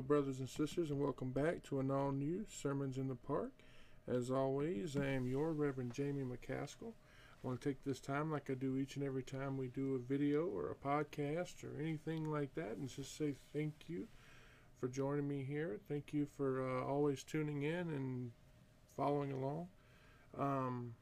[0.00, 3.52] Brothers and sisters, and welcome back to an all new Sermons in the Park.
[4.06, 6.92] As always, I am your Reverend Jamie McCaskill.
[6.92, 9.94] I want to take this time, like I do each and every time we do
[9.94, 14.06] a video or a podcast or anything like that, and just say thank you
[14.78, 15.78] for joining me here.
[15.88, 18.32] Thank you for uh, always tuning in and
[18.96, 19.68] following along.
[20.38, 20.94] Um,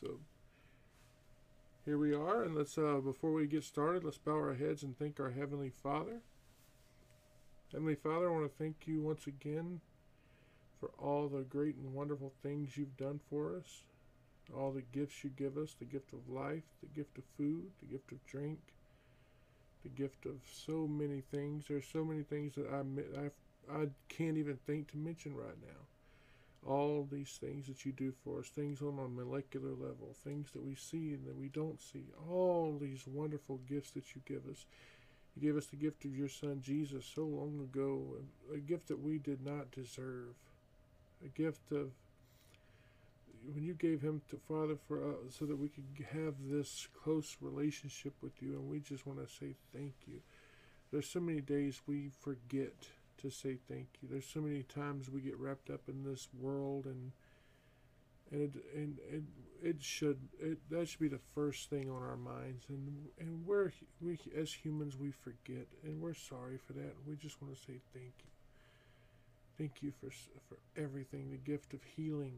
[0.00, 0.20] so
[1.84, 4.98] here we are, and let's uh, before we get started, let's bow our heads and
[4.98, 6.22] thank our Heavenly Father.
[7.72, 9.80] Heavenly Father, I want to thank you once again
[10.78, 13.82] for all the great and wonderful things you've done for us,
[14.54, 17.86] all the gifts you give us the gift of life, the gift of food, the
[17.86, 18.60] gift of drink,
[19.82, 21.64] the gift of so many things.
[21.68, 26.70] There's so many things that I, I, I can't even think to mention right now.
[26.70, 30.64] All these things that you do for us, things on a molecular level, things that
[30.64, 34.64] we see and that we don't see, all these wonderful gifts that you give us.
[35.34, 38.02] You gave us the gift of your Son Jesus so long ago,
[38.54, 40.34] a gift that we did not deserve,
[41.24, 41.90] a gift of
[43.52, 47.36] when you gave him to Father for uh, so that we could have this close
[47.40, 50.20] relationship with you, and we just want to say thank you.
[50.90, 54.08] There's so many days we forget to say thank you.
[54.10, 57.12] There's so many times we get wrapped up in this world and
[58.30, 59.26] and it, and, and
[59.64, 62.66] it should it that should be the first thing on our minds.
[62.68, 66.94] And and we're we as humans we forget and we're sorry for that.
[67.06, 68.30] We just want to say thank you.
[69.56, 70.10] Thank you for
[70.48, 71.30] for everything.
[71.30, 72.34] The gift of healing.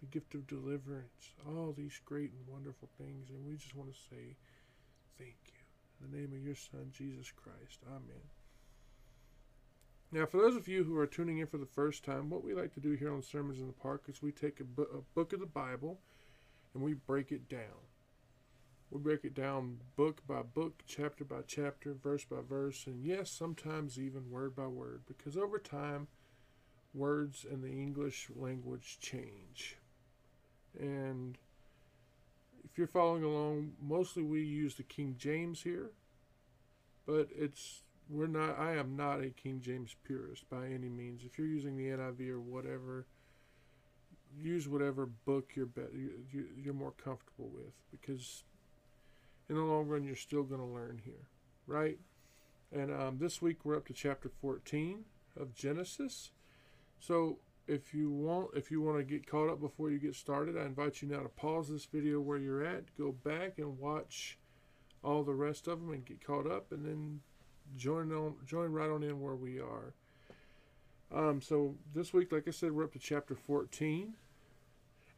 [0.00, 1.34] The gift of deliverance.
[1.48, 3.30] All these great and wonderful things.
[3.30, 4.36] And we just want to say
[5.16, 5.62] thank you.
[6.04, 7.80] In the name of your son Jesus Christ.
[7.88, 8.37] Amen
[10.10, 12.54] now, for those of you who are tuning in for the first time, what we
[12.54, 15.02] like to do here on Sermons in the Park is we take a, bu- a
[15.14, 16.00] book of the Bible
[16.72, 17.88] and we break it down.
[18.90, 23.30] We break it down book by book, chapter by chapter, verse by verse, and yes,
[23.30, 26.08] sometimes even word by word, because over time,
[26.94, 29.76] words in the English language change.
[30.78, 31.36] And
[32.64, 35.90] if you're following along, mostly we use the King James here,
[37.06, 41.22] but it's we're not i am not a king james purist by any means.
[41.24, 43.06] If you're using the niv or whatever
[44.40, 45.82] use whatever book you're be-
[46.56, 48.44] you're more comfortable with because
[49.48, 51.28] in the long run you're still going to learn here
[51.68, 51.98] right?
[52.72, 55.04] And um, this week we're up to chapter 14
[55.38, 56.32] of genesis.
[56.98, 60.56] So if you want if you want to get caught up before you get started
[60.56, 64.38] i invite you now to pause this video where you're at go back and watch
[65.04, 67.20] all the rest of them and get caught up and then
[67.76, 69.94] join on join right on in where we are.
[71.12, 74.14] Um, so this week, like I said, we're up to chapter 14,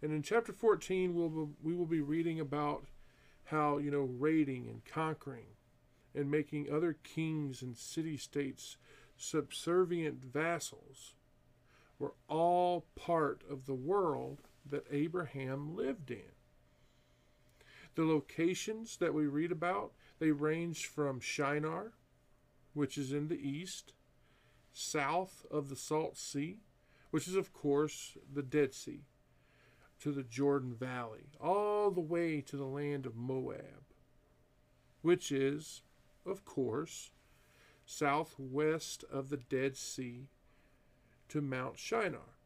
[0.02, 2.84] and in chapter 14, we'll we will be reading about
[3.44, 5.56] how you know raiding and conquering,
[6.14, 8.76] and making other kings and city states
[9.16, 11.14] subservient vassals
[11.98, 14.38] were all part of the world
[14.68, 16.32] that Abraham lived in.
[17.94, 21.92] The locations that we read about, they range from Shinar,
[22.74, 23.92] which is in the east,
[24.72, 26.58] south of the Salt Sea,
[27.10, 29.02] which is, of course, the Dead Sea,
[30.00, 33.84] to the Jordan Valley, all the way to the land of Moab,
[35.02, 35.82] which is,
[36.24, 37.10] of course,
[37.84, 40.28] southwest of the Dead Sea
[41.28, 42.36] to Mount Shinar.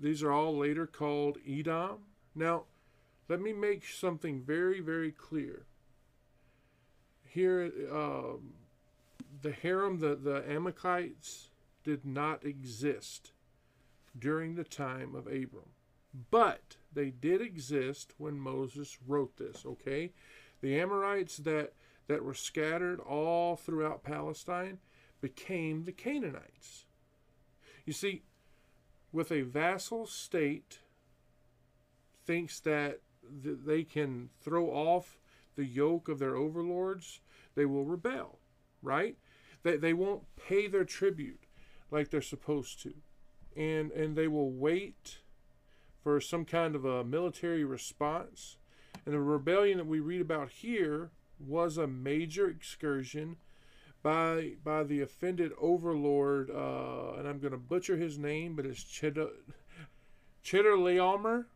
[0.00, 2.04] These are all later called Edom.
[2.34, 2.64] Now,
[3.28, 5.66] let me make something very, very clear
[7.34, 8.52] here um,
[9.42, 11.50] the harem, the, the Amalekites,
[11.82, 13.32] did not exist
[14.16, 15.72] during the time of Abram.
[16.30, 20.12] But they did exist when Moses wrote this, okay?
[20.60, 21.72] The Amorites that,
[22.06, 24.78] that were scattered all throughout Palestine
[25.20, 26.84] became the Canaanites.
[27.84, 28.22] You see,
[29.12, 30.78] with a vassal state
[32.24, 33.00] thinks that
[33.42, 35.18] th- they can throw off
[35.56, 37.20] the yoke of their overlords,
[37.54, 38.38] they will rebel,
[38.82, 39.16] right?
[39.62, 41.44] They, they won't pay their tribute
[41.90, 42.94] like they're supposed to.
[43.56, 45.18] And, and they will wait
[46.02, 48.56] for some kind of a military response.
[49.06, 53.36] And the rebellion that we read about here was a major excursion
[54.02, 58.84] by by the offended overlord, uh, and I'm going to butcher his name, but it's
[58.84, 59.30] Chedor,
[60.44, 61.46] Chedorlaomer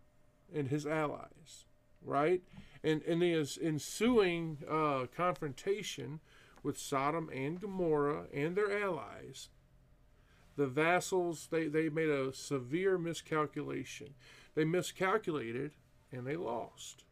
[0.52, 1.66] and his allies,
[2.02, 2.42] right?
[2.88, 6.20] And, and the ensuing uh, confrontation
[6.62, 9.50] with Sodom and Gomorrah and their allies,
[10.56, 14.14] the vassals, they, they made a severe miscalculation.
[14.54, 15.72] They miscalculated
[16.10, 17.04] and they lost.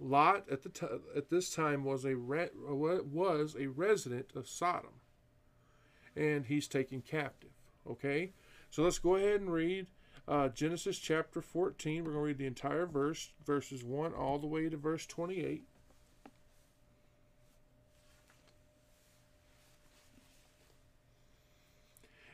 [0.00, 0.86] Lot at the t-
[1.16, 5.00] at this time was a re- was a resident of Sodom,
[6.14, 7.50] and he's taken captive.
[7.84, 8.30] Okay,
[8.70, 9.88] so let's go ahead and read
[10.28, 12.04] uh, Genesis chapter 14.
[12.04, 15.64] We're going to read the entire verse, verses 1 all the way to verse 28.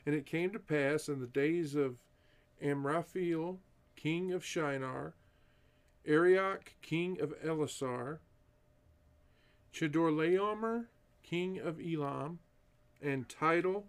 [0.05, 1.95] And it came to pass in the days of
[2.61, 3.59] Amraphel,
[3.95, 5.13] king of Shinar,
[6.05, 8.19] Arioch, king of Elasar,
[9.73, 10.85] Chedorlaomer,
[11.23, 12.39] king of Elam,
[13.01, 13.87] and Tidal,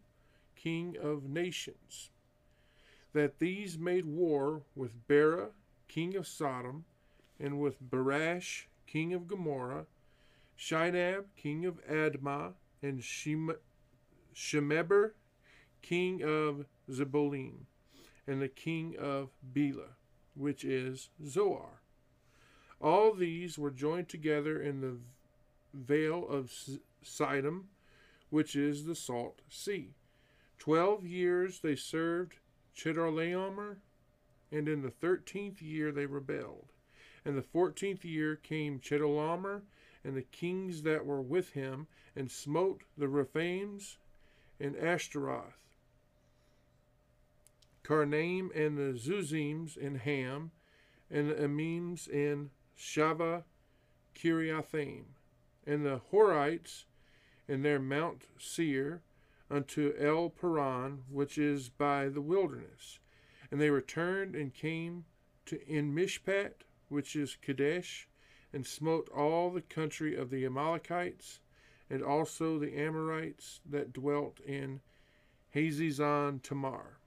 [0.54, 2.10] king of nations,
[3.16, 5.48] that these made war with Bera,
[5.88, 6.84] king of Sodom,
[7.40, 9.86] and with Berash, king of Gomorrah,
[10.58, 12.52] Shinab, king of Admah,
[12.82, 13.56] and Shem-
[14.34, 15.12] Shemeber,
[15.80, 17.64] king of Zebolim,
[18.26, 19.96] and the king of Bela,
[20.34, 21.80] which is Zoar.
[22.82, 24.98] All these were joined together in the
[25.72, 26.52] vale of
[27.02, 27.62] Siddim,
[28.28, 29.94] which is the salt sea.
[30.58, 32.40] Twelve years they served
[32.76, 33.76] Chedorlaomer,
[34.52, 36.72] and in the thirteenth year they rebelled.
[37.24, 39.62] And the fourteenth year came Chedorlaomer
[40.04, 43.96] and the kings that were with him, and smote the Rephaims
[44.60, 45.58] and Ashtaroth
[47.82, 50.50] Karnaim and the Zuzims in Ham,
[51.10, 53.44] and the Emims in Shaveh
[54.14, 55.04] Kiriathaim,
[55.66, 56.84] and the Horites
[57.46, 59.02] in their Mount Seir
[59.50, 62.98] unto El Paran, which is by the wilderness.
[63.50, 65.04] And they returned and came
[65.46, 68.08] to En Mishpat, which is Kadesh,
[68.52, 71.40] and smote all the country of the Amalekites,
[71.88, 74.80] and also the Amorites that dwelt in
[75.54, 76.98] Hazezon Tamar.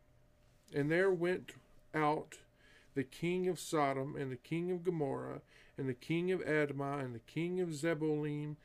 [0.74, 1.53] And there went
[1.94, 2.38] out
[2.95, 5.42] the king of Sodom, and the king of Gomorrah,
[5.77, 8.56] and the king of Admah, and the king of Zebolim,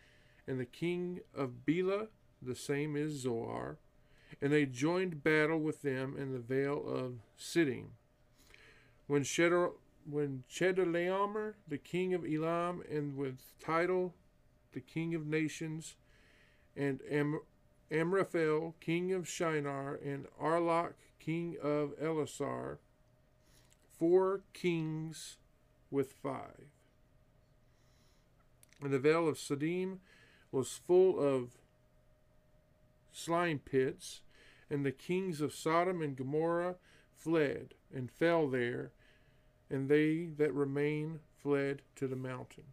[0.46, 2.08] and the king of Bela,
[2.46, 3.78] the same is Zoar,
[4.40, 7.88] and they joined battle with them in the vale of Siddim.
[9.06, 9.72] When Shedor,
[10.08, 14.14] when Chedorlaomer, the king of Elam, and with Tidal,
[14.72, 15.96] the king of nations,
[16.76, 17.40] and Am-
[17.90, 22.78] Amraphel, king of Shinar, and Arlach, king of Elasar,
[23.98, 25.36] four kings
[25.90, 26.66] with five.
[28.82, 29.98] And the vale of Siddim
[30.50, 31.50] was full of
[33.16, 34.22] slime pits,
[34.70, 36.76] and the kings of Sodom and Gomorrah
[37.16, 38.92] fled and fell there,
[39.70, 42.64] and they that remained fled to the mountain.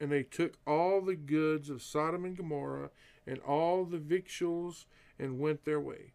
[0.00, 2.90] And they took all the goods of Sodom and Gomorrah
[3.26, 4.86] and all the victuals
[5.18, 6.12] and went their way.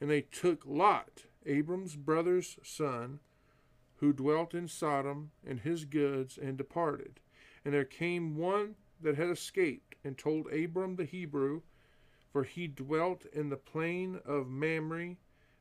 [0.00, 3.20] And they took Lot, Abram's brother's son,
[3.96, 7.20] who dwelt in Sodom, and his goods, and departed.
[7.64, 11.60] And there came one that had escaped, and told Abram the Hebrew,
[12.32, 15.16] for he dwelt in the plain of Mamre,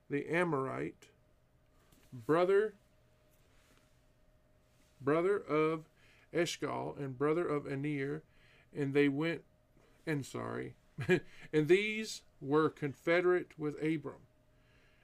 [0.09, 1.09] the Amorite,
[2.11, 2.73] brother
[5.01, 5.85] brother of
[6.33, 8.23] Eshcol, and brother of Aner,
[8.75, 9.43] and they went
[10.05, 10.75] and sorry,
[11.53, 14.21] and these were confederate with Abram.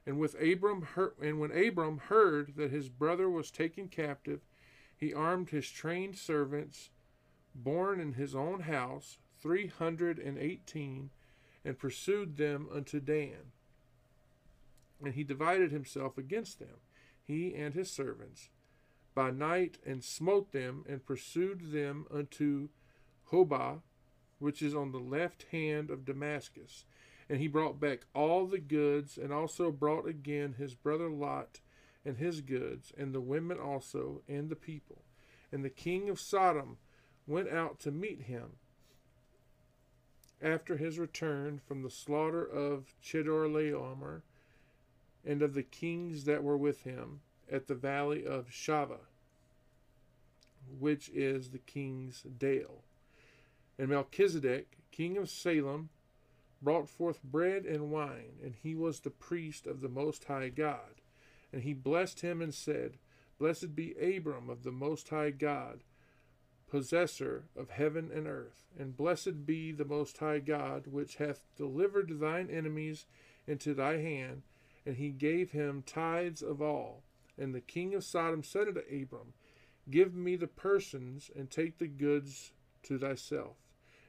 [0.06, 0.86] And with Abram
[1.22, 4.42] and when Abram heard that his brother was taken captive,
[4.96, 6.90] he armed his trained servants,
[7.56, 11.10] born in his own house, three hundred and eighteen,
[11.66, 13.52] and pursued them unto Dan.
[15.04, 16.78] And he divided himself against them,
[17.24, 18.50] he and his servants,
[19.16, 22.70] by night, and smote them, and pursued them unto
[23.32, 23.82] Hobah,
[24.40, 26.86] which is on the left hand of Damascus.
[27.28, 31.62] And he brought back all the goods, and also brought again his brother Lot
[32.06, 35.02] and his goods, and the women also, and the people.
[35.52, 36.78] And the king of Sodom
[37.26, 38.58] went out to meet him
[40.42, 44.22] after his return from the slaughter of Chedorlaomer
[45.26, 49.08] and of the kings that were with him at the valley of Shaveh,
[50.80, 52.84] which is the king's dale.
[53.78, 55.90] And Melchizedek, king of Salem,
[56.62, 61.02] brought forth bread and wine, and he was the priest of the Most High God.
[61.52, 62.98] And he blessed him and said,
[63.38, 65.84] Blessed be Abram of the Most High God,
[66.70, 68.66] possessor of heaven and earth.
[68.78, 73.06] And blessed be the Most High God, which hath delivered thine enemies
[73.48, 74.44] into thy hand.
[74.86, 77.04] And he gave him tithes of all.
[77.38, 79.34] And the king of Sodom said unto Abram,
[79.90, 82.52] Give me the persons, and take the goods
[82.84, 83.58] to thyself.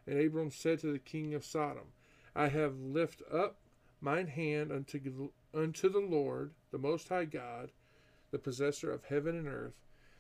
[0.07, 1.93] And Abram said to the king of Sodom,
[2.35, 3.57] I have lift up
[4.01, 7.73] mine hand unto, unto the Lord, the Most High God,
[8.31, 9.75] the possessor of heaven and earth,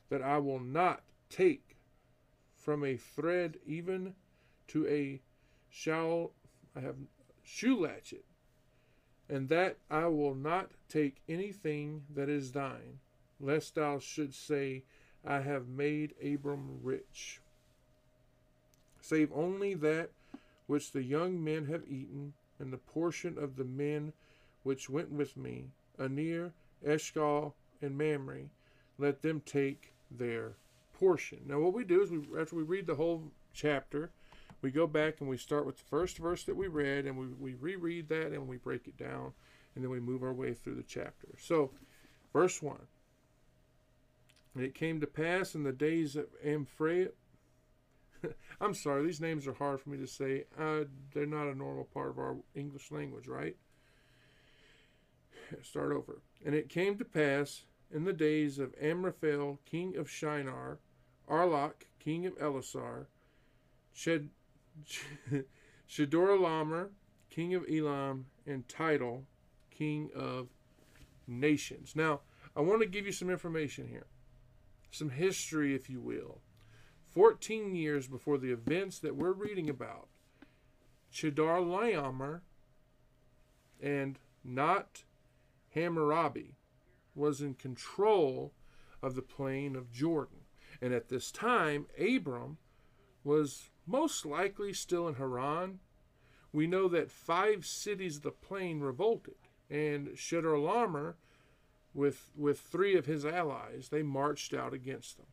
[0.08, 1.75] that I will not take
[2.66, 4.12] from a thread even
[4.66, 5.20] to a
[5.70, 6.32] shall
[6.74, 6.96] I have
[7.44, 8.24] shoe latchet,
[9.28, 12.98] and that I will not take anything that is thine,
[13.38, 14.82] lest thou should say,
[15.24, 17.40] I have made Abram rich.
[19.00, 20.10] Save only that
[20.66, 24.12] which the young men have eaten, and the portion of the men
[24.64, 25.70] which went with me,
[26.00, 26.52] Aner,
[26.84, 28.50] Eshcol, and Mamre,
[28.98, 30.56] let them take their
[30.98, 31.40] portion.
[31.46, 34.10] Now, what we do is, we, after we read the whole chapter,
[34.62, 37.26] we go back and we start with the first verse that we read, and we,
[37.26, 39.32] we reread that and we break it down,
[39.74, 41.28] and then we move our way through the chapter.
[41.38, 41.70] So,
[42.32, 42.78] verse 1.
[44.54, 47.14] And it came to pass in the days of Amphraat.
[48.60, 50.44] I'm sorry, these names are hard for me to say.
[50.58, 53.56] Uh, they're not a normal part of our English language, right?
[55.62, 56.22] Start over.
[56.44, 60.78] And it came to pass in the days of Amraphel, king of Shinar,
[61.28, 63.06] Arlach, king of Elasar,
[63.92, 64.30] Shed,
[67.30, 69.24] king of Elam, and Tidal,
[69.70, 70.48] king of
[71.26, 71.94] nations.
[71.96, 72.20] Now,
[72.54, 74.06] I want to give you some information here
[74.96, 76.40] some history, if you will.
[77.10, 80.08] 14 years before the events that we're reading about,
[81.12, 82.40] Chedorlaomer
[83.80, 85.04] and not
[85.74, 86.56] Hammurabi
[87.14, 88.52] was in control
[89.02, 90.40] of the plain of Jordan.
[90.80, 92.58] And at this time, Abram
[93.24, 95.80] was most likely still in Haran.
[96.52, 99.36] We know that five cities of the plain revolted,
[99.68, 101.14] and Chedorlaomer
[101.94, 105.26] with, with three of his allies, they marched out against them.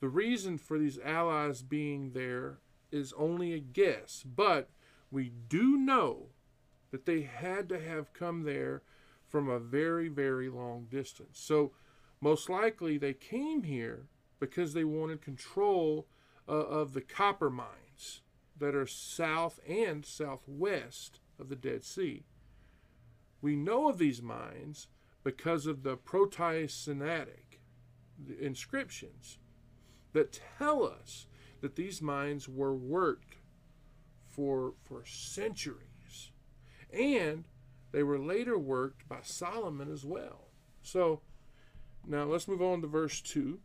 [0.00, 2.58] The reason for these allies being there
[2.90, 4.70] is only a guess, but
[5.10, 6.28] we do know
[6.90, 8.82] that they had to have come there
[9.26, 11.38] from a very, very long distance.
[11.38, 11.72] So,
[12.20, 14.06] most likely, they came here
[14.38, 16.06] because they wanted control
[16.48, 18.22] uh, of the copper mines
[18.58, 22.24] that are south and southwest of the Dead Sea.
[23.40, 24.88] We know of these mines
[25.24, 27.60] because of the proto-Sinaitic
[28.38, 29.38] inscriptions
[30.12, 31.26] that tell us
[31.60, 33.36] that these mines were worked
[34.26, 36.32] for, for centuries.
[36.92, 37.44] And
[37.92, 40.48] they were later worked by Solomon as well.
[40.82, 41.20] So
[42.06, 43.58] now let's move on to verse 2.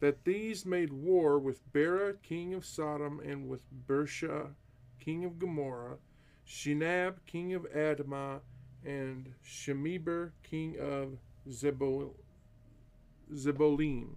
[0.00, 4.48] That these made war with Bera, king of Sodom, and with Birsha,
[5.00, 5.96] king of Gomorrah,
[6.46, 8.40] Shinab, king of Admah,
[8.84, 11.16] and Shemeber, king of
[11.48, 12.10] Zebol,
[13.32, 14.16] Zebolim,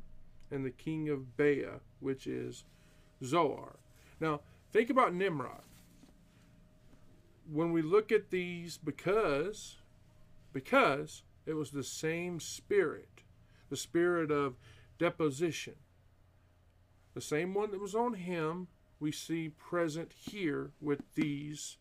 [0.51, 1.67] and the king of Bea,
[1.99, 2.65] which is
[3.23, 3.77] Zoar.
[4.19, 4.41] Now,
[4.71, 5.66] think about Nimrod.
[7.49, 9.77] When we look at these, because,
[10.51, 13.23] because it was the same spirit,
[13.69, 14.57] the spirit of
[14.99, 15.75] deposition,
[17.13, 18.67] the same one that was on him
[18.99, 21.77] we see present here with these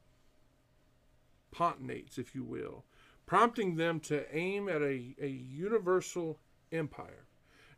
[1.50, 2.84] potentates, if you will,
[3.24, 6.38] prompting them to aim at a, a universal
[6.70, 7.26] empire.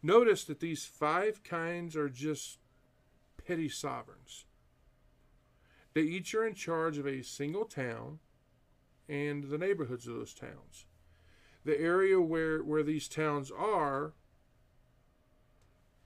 [0.02, 2.58] Notice that these five kinds are just
[3.46, 4.44] petty sovereigns.
[5.94, 8.18] They each are in charge of a single town
[9.08, 10.86] and the neighborhoods of those towns.
[11.64, 14.12] The area where, where these towns are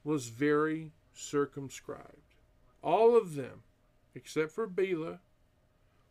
[0.04, 2.34] was very circumscribed.
[2.82, 3.62] All of them,
[4.14, 5.20] except for Bela,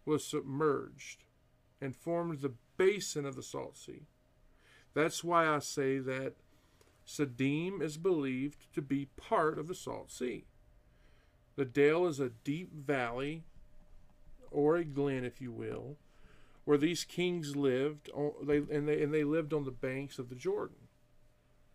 [0.06, 1.24] was submerged
[1.80, 4.08] and formed the basin of the Salt Sea.
[4.94, 6.36] That's why I say that
[7.06, 10.46] Siddim is believed to be part of the Salt Sea.
[11.56, 13.44] The Dale is a deep valley,
[14.51, 15.98] or a glen, if you will,
[16.65, 18.10] where these kings lived,
[18.43, 20.88] they, and, they, and they lived on the banks of the Jordan,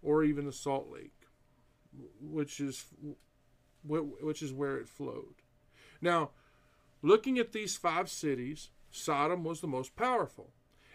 [0.03, 1.27] or even the Salt Lake,
[2.21, 2.85] which is
[3.83, 5.43] which is where it flowed.
[6.01, 6.31] Now,
[7.03, 10.51] looking at these five cities, Sodom was the most powerful.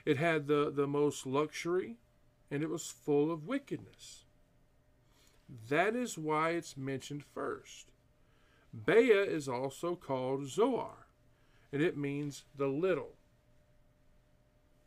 [0.06, 1.98] It had the, the most luxury,
[2.50, 4.26] and it was full of wickedness.
[5.70, 7.92] That is why it's mentioned first.
[8.74, 11.01] Bea is also called Zoar,
[11.72, 13.14] and it means the little,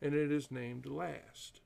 [0.01, 1.61] and it is named last.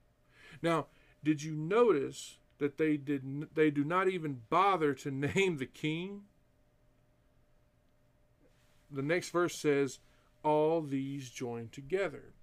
[0.62, 0.88] Now,
[1.24, 6.24] did you notice that they did they do not even bother to name the king
[8.92, 10.00] the next verse says,
[10.44, 12.34] all these join together.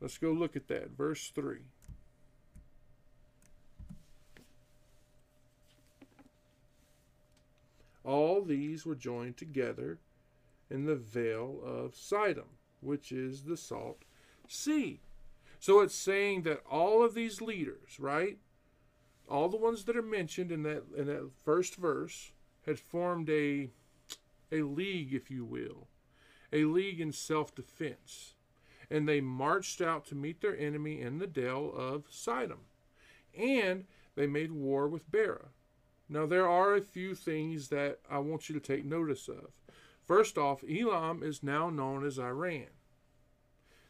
[0.00, 0.90] Let's go look at that.
[0.90, 1.58] Verse 3.
[8.04, 9.98] All these were joined together
[10.72, 14.02] in the vale of Sidon, which is the salt
[14.48, 15.00] sea.
[15.60, 18.38] So it's saying that all of these leaders, right?
[19.28, 22.32] All the ones that are mentioned in that in that first verse
[22.66, 23.70] had formed a
[24.50, 25.88] a league, if you will,
[26.52, 28.34] a league in self-defense.
[28.90, 32.58] And they marched out to meet their enemy in the dale of Sidon.
[33.36, 35.46] And they made war with Bera.
[36.10, 39.61] Now, there are a few things that I want you to take notice of.
[40.06, 42.66] First off, Elam is now known as Iran.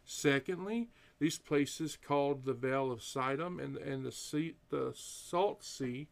[0.04, 6.08] Secondly, these places called the Vale of Sidon and, and the, sea, the Salt Sea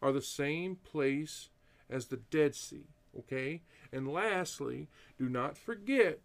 [0.00, 1.48] are the same place
[1.88, 2.86] as the Dead Sea.
[3.18, 3.62] Okay?
[3.92, 6.20] And lastly, do not forget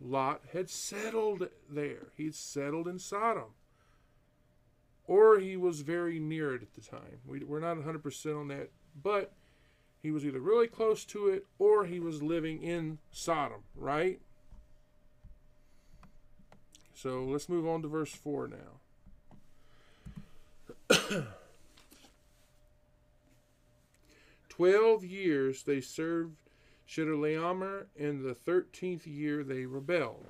[0.00, 2.08] Lot had settled there.
[2.16, 3.54] He'd settled in Sodom.
[5.06, 7.20] Or he was very near it at the time.
[7.26, 8.70] We, we're not 100% on that,
[9.00, 9.32] but
[10.02, 14.20] he was either really close to it or he was living in Sodom, right?
[16.94, 18.80] So let's move on to verse 4 now.
[24.48, 26.36] Twelve years they served
[26.86, 30.26] Chedorlaomer, and the thirteenth year they rebelled.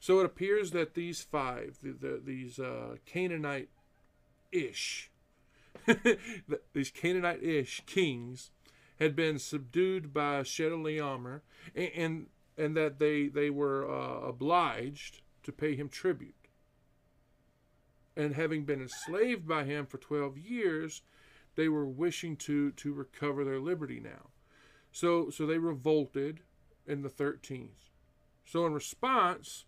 [0.00, 3.68] So it appears that these five, the, the, these uh, Canaanite
[4.50, 5.10] ish,
[6.72, 8.50] these Canaanite ish kings,
[8.98, 11.42] had been subdued by Chedorlaomer,
[11.74, 12.26] and, and,
[12.56, 16.34] and that they, they were uh, obliged to pay him tribute.
[18.16, 21.02] And having been enslaved by him for 12 years,
[21.54, 24.30] they were wishing to, to recover their liberty now.
[24.92, 26.40] So, so they revolted
[26.86, 27.90] in the 13th.
[28.46, 29.64] So, in response,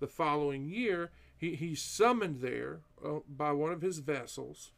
[0.00, 4.72] the following year, he, he's summoned there uh, by one of his vessels,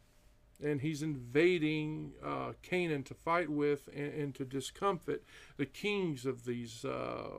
[0.62, 5.24] and he's invading uh, Canaan to fight with and, and, to discomfit
[5.56, 7.38] the kings of these uh,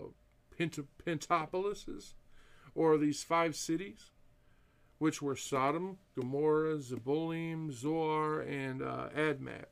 [0.58, 2.13] Pent- Pentapolises,
[2.74, 4.12] or these five cities,
[4.98, 9.65] which were Sodom, Gomorrah, Zeboim, Zoar, and uh, Admah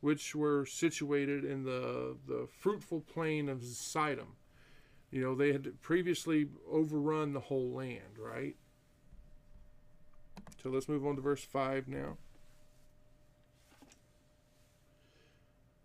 [0.00, 4.36] which were situated in the, the fruitful plain of Sidon.
[5.10, 8.54] You know, they had previously overrun the whole land, right?
[10.66, 12.16] So let's move on to verse 5 now.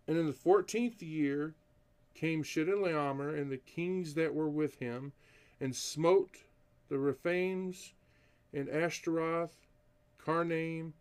[0.08, 1.54] And in the fourteenth year
[2.16, 5.12] came Chedorlaomer and the kings that were with him,
[5.60, 6.38] and smote
[6.88, 7.92] the Rephaims
[8.52, 9.54] and Ashtaroth,
[10.18, 10.94] Karnaim,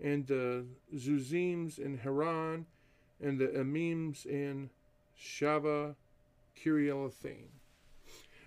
[0.00, 2.64] and the Zuzims in Haran,
[3.20, 4.70] and the Emims in
[5.20, 5.96] Shaveh
[6.56, 7.48] Kiriathaim.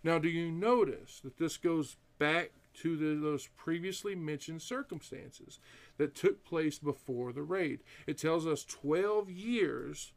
[0.06, 5.60] Now, do you notice that this goes back to the, those previously mentioned circumstances
[5.98, 7.82] that took place before the raid?
[8.08, 10.14] It tells us 12 years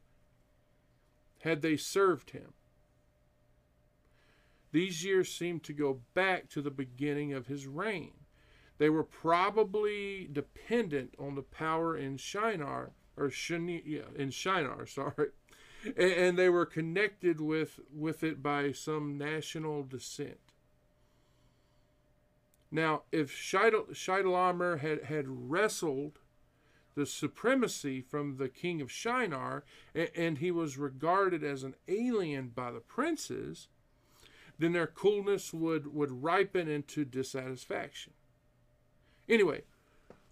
[1.40, 2.54] had they served him.
[4.72, 8.12] These years seem to go back to the beginning of his reign.
[8.78, 15.28] They were probably dependent on the power in Shinar, or Shani, yeah, in Shinar, sorry,
[15.84, 20.45] and, and, they were connected with with it by some national descent.
[22.70, 26.18] Now, if Shidalamer had had wrestled
[26.94, 32.48] the supremacy from the king of Shinar, and, and he was regarded as an alien
[32.48, 33.68] by the princes,
[34.58, 38.14] then their coolness would, would ripen into dissatisfaction.
[39.28, 39.62] Anyway,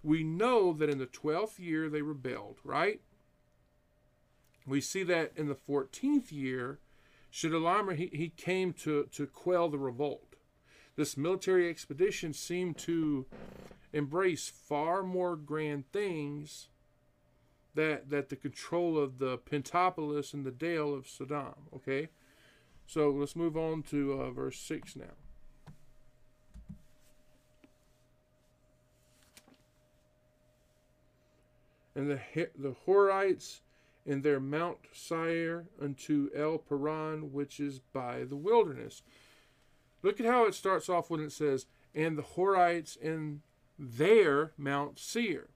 [0.02, 3.00] we know that in the 12th year they rebelled, right?
[4.66, 6.78] We see that in the 14th year,
[7.32, 10.33] Chedorlaomer, he, he came to, to quell the revolt.
[10.96, 13.26] This military expedition seemed to
[13.92, 16.68] embrace far more grand things
[17.74, 21.54] that, that the control of the Pentapolis and the Dale of Saddam.
[21.74, 22.08] Okay?
[22.86, 25.04] So let's move on to uh, verse 6 now.
[31.94, 33.60] and the, the Horites
[34.06, 39.02] in their Mount Seir unto El Paran, which is by the wilderness.
[40.04, 41.64] Look at how it starts off when it says,
[41.94, 43.40] and the Horites in
[43.78, 45.48] their Mount Seir.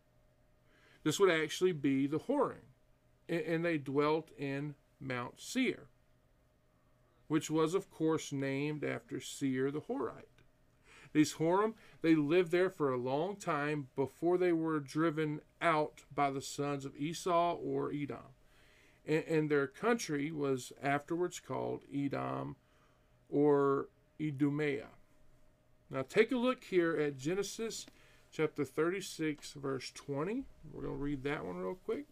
[1.04, 2.64] This would actually be the Horim.
[3.28, 5.88] And they dwelt in Mount Seir,
[7.26, 10.24] which was, of course, named after Seir the Horite.
[11.12, 16.30] These Horim, they lived there for a long time before they were driven out by
[16.30, 18.32] the sons of Esau or Edom.
[19.06, 22.56] And, and their country was afterwards called Edom
[23.28, 23.88] or
[24.20, 24.88] Idumea.
[25.90, 27.86] Now take a look here at Genesis
[28.30, 30.44] chapter 36, verse 20.
[30.72, 32.04] We're going to read that one real quick.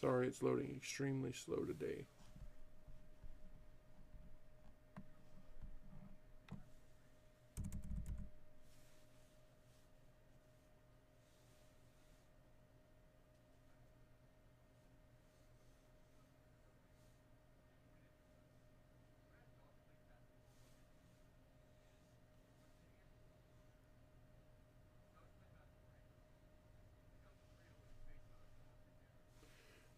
[0.00, 2.06] Sorry, it's loading extremely slow today.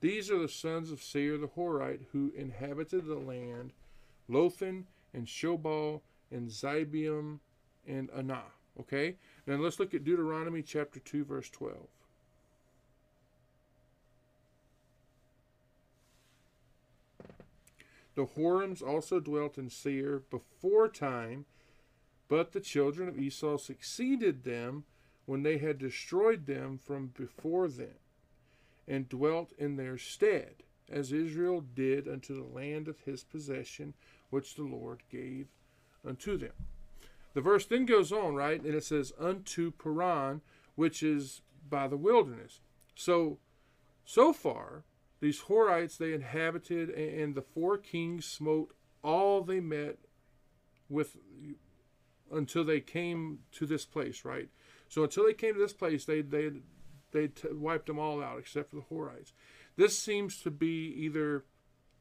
[0.04, 3.72] These are the sons of Seir the Horite who inhabited the land,
[4.28, 7.38] Lothan and Shobal and Zibeam
[7.88, 8.52] and Anah.
[8.78, 9.16] Okay?
[9.46, 11.78] Now let's look at Deuteronomy chapter 2, verse 12.
[18.14, 21.46] The Horims also dwelt in Seir before time,
[22.28, 24.84] but the children of Esau succeeded them
[25.24, 27.96] when they had destroyed them from before them
[28.86, 33.94] and dwelt in their stead, as Israel did unto the land of his possession,
[34.30, 35.48] which the Lord gave
[36.06, 36.52] unto them.
[37.34, 40.40] The verse then goes on, right, and it says, unto Paran,
[40.76, 42.60] which is by the wilderness.
[42.94, 43.38] So,
[44.04, 44.84] so far,
[45.20, 49.98] these Horites they inhabited, and the four kings smote all they met
[50.88, 51.16] with
[52.30, 54.48] until they came to this place, right?
[54.88, 56.50] So until they came to this place, they they
[57.14, 59.32] they wiped them all out except for the Horites.
[59.76, 61.44] This seems to be either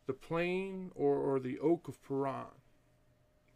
[0.06, 2.60] the plain or, or the oak of Paran.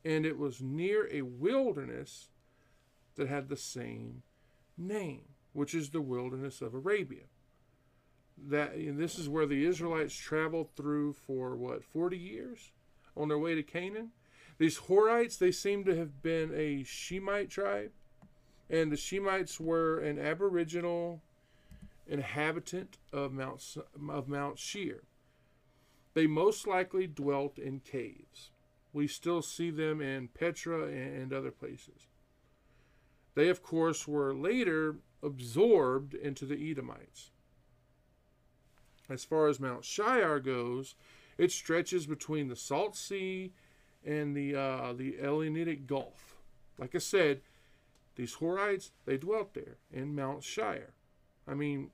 [0.05, 2.29] And it was near a wilderness
[3.15, 4.23] that had the same
[4.77, 7.25] name, which is the wilderness of Arabia.
[8.37, 12.71] That and this is where the Israelites traveled through for what 40 years
[13.15, 14.11] on their way to Canaan.
[14.59, 17.91] These Horites, they seem to have been a Shemite tribe,
[18.69, 21.21] and the Shemites were an aboriginal
[22.07, 23.77] inhabitant of Mount,
[24.09, 25.03] of Mount Seir.
[26.13, 28.51] They most likely dwelt in caves.
[28.93, 32.07] We still see them in Petra and other places.
[33.35, 37.31] They, of course, were later absorbed into the Edomites.
[39.09, 40.95] As far as Mount Shiar goes,
[41.37, 43.53] it stretches between the Salt Sea
[44.03, 46.35] and the uh, the Elanitic Gulf.
[46.77, 47.41] Like I said,
[48.15, 50.93] these Horites they dwelt there in Mount Shiar.
[51.47, 51.91] I mean,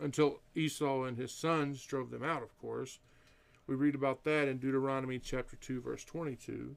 [0.00, 2.98] until Esau and his sons drove them out, of course.
[3.66, 6.76] We read about that in Deuteronomy chapter 2, verse 22.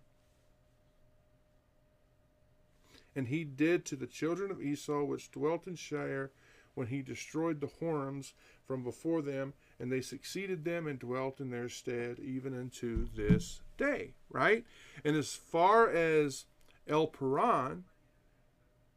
[3.15, 6.31] And he did to the children of Esau which dwelt in Shire
[6.75, 8.33] when he destroyed the Horims
[8.65, 13.61] from before them, and they succeeded them and dwelt in their stead even unto this
[13.77, 14.13] day.
[14.29, 14.63] Right?
[15.03, 16.45] And as far as
[16.87, 17.83] El Paran,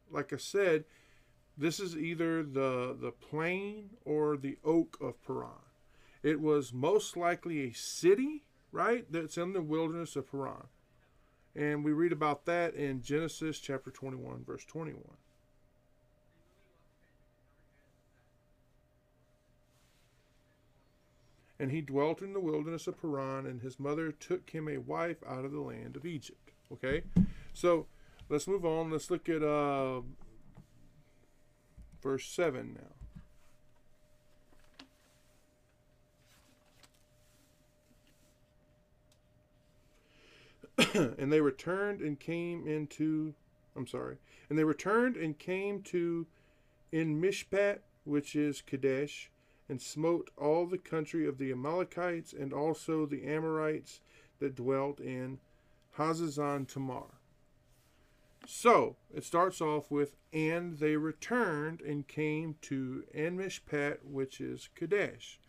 [0.09, 0.85] like I said,
[1.57, 5.49] this is either the, the plain or the oak of Paran.
[6.23, 10.67] It was most likely a city, right, that's in the wilderness of Paran.
[11.55, 15.03] And we read about that in Genesis chapter 21, verse 21.
[21.59, 25.17] And he dwelt in the wilderness of Paran, and his mother took him a wife
[25.27, 26.51] out of the land of Egypt.
[26.71, 27.03] Okay?
[27.53, 27.85] So
[28.27, 28.91] let's move on.
[28.91, 30.01] Let's look at uh,
[32.03, 32.77] verse 7
[40.77, 40.83] now.
[41.17, 43.33] and they returned and came into
[43.75, 44.17] I'm sorry.
[44.49, 46.27] And they returned and came to
[46.91, 49.31] En Mishpat, which is Kadesh,
[49.67, 54.01] and smote all the country of the Amalekites and also the Amorites
[54.39, 55.39] that dwelt in
[55.97, 57.05] Hazezon Tamar.
[58.45, 65.39] So it starts off with, and they returned and came to Enmishpat, which is Kadesh.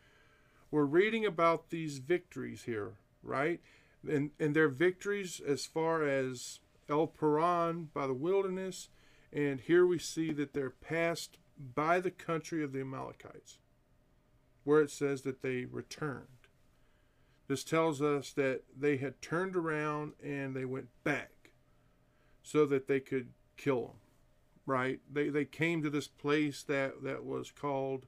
[0.70, 3.60] We're reading about these victories here, right?
[4.08, 8.90] And, and their victories as far as El Paran by the wilderness,
[9.32, 11.38] and here we see that they're passed
[11.74, 13.58] by the country of the Amalekites,
[14.64, 16.26] where it says that they returned.
[17.48, 21.33] This tells us that they had turned around and they went back
[22.44, 23.96] so that they could kill them.
[24.66, 25.00] Right?
[25.12, 28.06] They they came to this place that that was called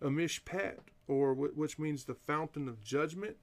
[0.00, 3.36] Amishpat, mishpat, or which means the fountain of judgment.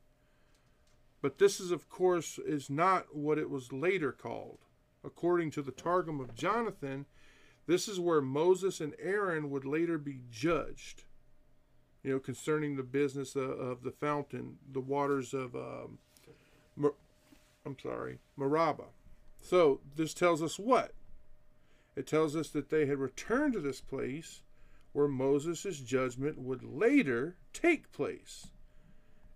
[1.21, 4.59] But this is, of course, is not what it was later called.
[5.03, 7.05] According to the Targum of Jonathan,
[7.67, 11.03] this is where Moses and Aaron would later be judged.
[12.03, 15.99] You know, concerning the business of, of the fountain, the waters of, um,
[16.75, 16.95] Mer-
[17.65, 18.85] I'm sorry, Meribah.
[19.41, 20.93] So this tells us what?
[21.95, 24.41] It tells us that they had returned to this place
[24.93, 28.47] where Moses' judgment would later take place.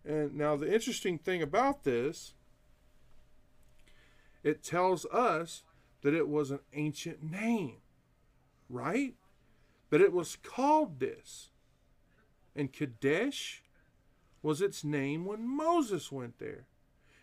[0.05, 2.33] And now, the interesting thing about this,
[4.43, 5.63] it tells us
[6.01, 7.77] that it was an ancient name,
[8.69, 9.13] right?
[9.89, 11.49] That it was called this.
[12.55, 13.63] And Kadesh
[14.41, 16.67] was its name when Moses went there.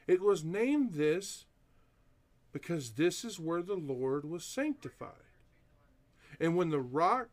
[0.07, 1.45] It was named this
[2.53, 5.11] because this is where the Lord was sanctified.
[6.41, 7.29] And when the rock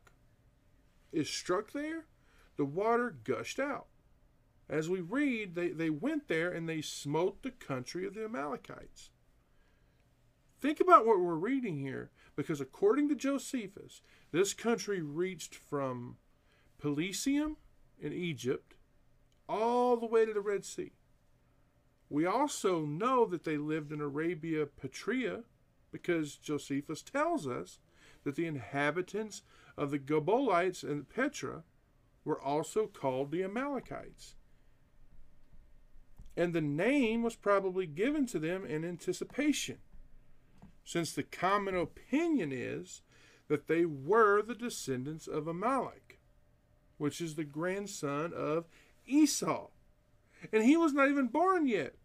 [1.12, 2.06] is struck there,
[2.58, 3.88] the water gushed out.
[4.70, 9.12] As we read, they, they went there and they smote the country of the Amalekites.
[10.60, 14.02] Think about what we're reading here, because according to Josephus,
[14.32, 16.18] this country reached from
[16.82, 17.56] Pelusium
[18.00, 18.74] in Egypt
[19.48, 20.92] all the way to the Red Sea.
[22.10, 25.44] We also know that they lived in Arabia Petrea
[25.92, 27.80] because Josephus tells us
[28.24, 29.42] that the inhabitants
[29.78, 31.64] of the Gobolites and Petra
[32.24, 34.36] were also called the Amalekites.
[36.36, 39.78] And the name was probably given to them in anticipation,
[40.86, 43.02] since the common opinion is
[43.48, 46.20] that they were the descendants of Amalek,
[46.98, 48.66] which is the grandson of
[49.06, 49.68] Esau.
[50.52, 51.96] And he was not even born yet.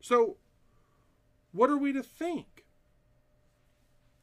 [0.00, 0.36] So,
[1.52, 2.64] what are we to think?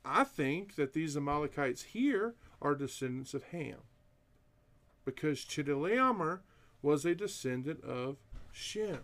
[0.03, 3.79] I think that these Amalekites here are descendants of Ham.
[5.03, 6.41] Because Chedorlaomer
[6.81, 8.17] was a descendant of
[8.51, 9.01] Shem.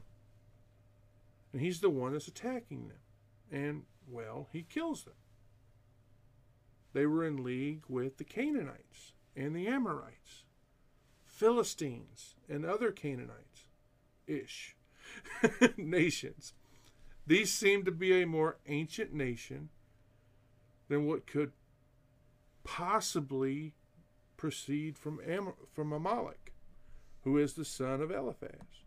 [1.51, 2.99] And he's the one that's attacking them.
[3.51, 5.15] And, well, he kills them.
[6.93, 10.43] They were in league with the Canaanites and the Amorites.
[11.41, 13.65] Philistines, and other Canaanites
[14.27, 14.75] ish
[15.75, 16.54] nations.
[17.25, 19.69] These seem to be a more ancient nation
[20.88, 21.54] than what could
[22.63, 23.73] possibly
[24.38, 26.54] proceed from, Am- from Amalek,
[27.23, 28.84] who is the son of Eliphaz.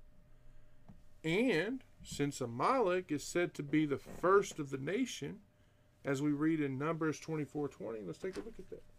[1.24, 5.40] And since Amalek is said to be the first of the nation,
[6.04, 8.93] as we read in Numbers 24 20, let's take a look at that.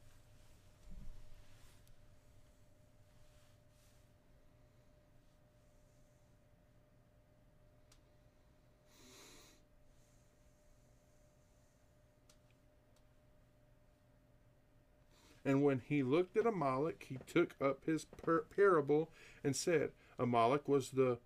[15.45, 19.11] And when he looked at Amalek, he took up his par- parable
[19.43, 21.19] and said, Amalek was the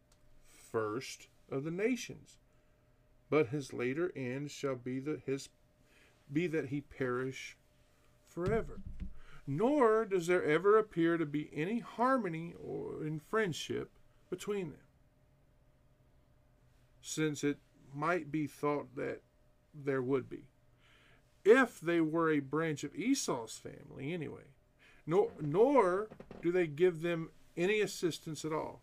[0.52, 2.38] first of the nations,
[3.30, 5.50] but his later end shall be that his
[6.32, 7.58] be that he perish
[8.28, 8.82] forever.
[9.48, 13.90] Nor does there ever appear to be any harmony or in friendship
[14.30, 14.86] between them,
[17.02, 17.58] since it
[17.96, 19.22] might be thought that
[19.74, 20.49] there would be
[21.46, 24.54] if they were a branch of Esau's family anyway.
[25.06, 26.08] Nor, nor
[26.42, 28.82] do they give them any assistance at all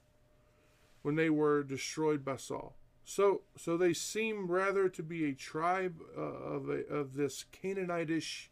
[1.03, 2.75] when they were destroyed by Saul.
[3.05, 8.49] So, so they seem rather to be a tribe uh, of, a, of this Canaanitish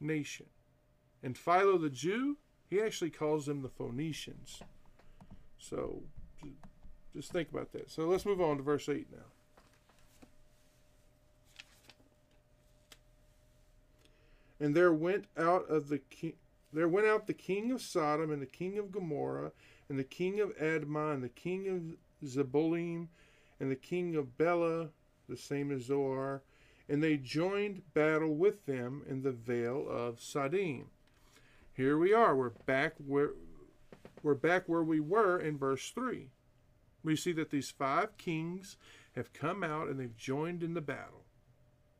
[0.00, 0.46] nation.
[1.22, 2.36] And Philo the Jew,
[2.68, 4.62] he actually calls them the Phoenicians.
[5.58, 6.04] So,
[7.14, 7.90] just think about that.
[7.90, 9.18] So let's move on to verse 8 now.
[14.60, 16.34] And there went out of the king,
[16.72, 19.52] there went out the king of Sodom and the king of Gomorrah
[19.88, 23.08] and the king of Admah and the king of Zeboim
[23.58, 24.90] and the king of Bela,
[25.28, 26.42] the same as Zoar,
[26.88, 30.86] and they joined battle with them in the vale of Sadim.
[31.72, 32.36] Here we are.
[32.36, 33.30] We're back where
[34.22, 36.28] we're back where we were in verse 3.
[37.02, 38.76] We see that these five kings
[39.16, 41.24] have come out and they've joined in the battle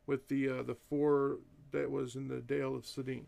[0.05, 1.39] with the uh, the four
[1.71, 3.25] that was in the Dale of Siddim.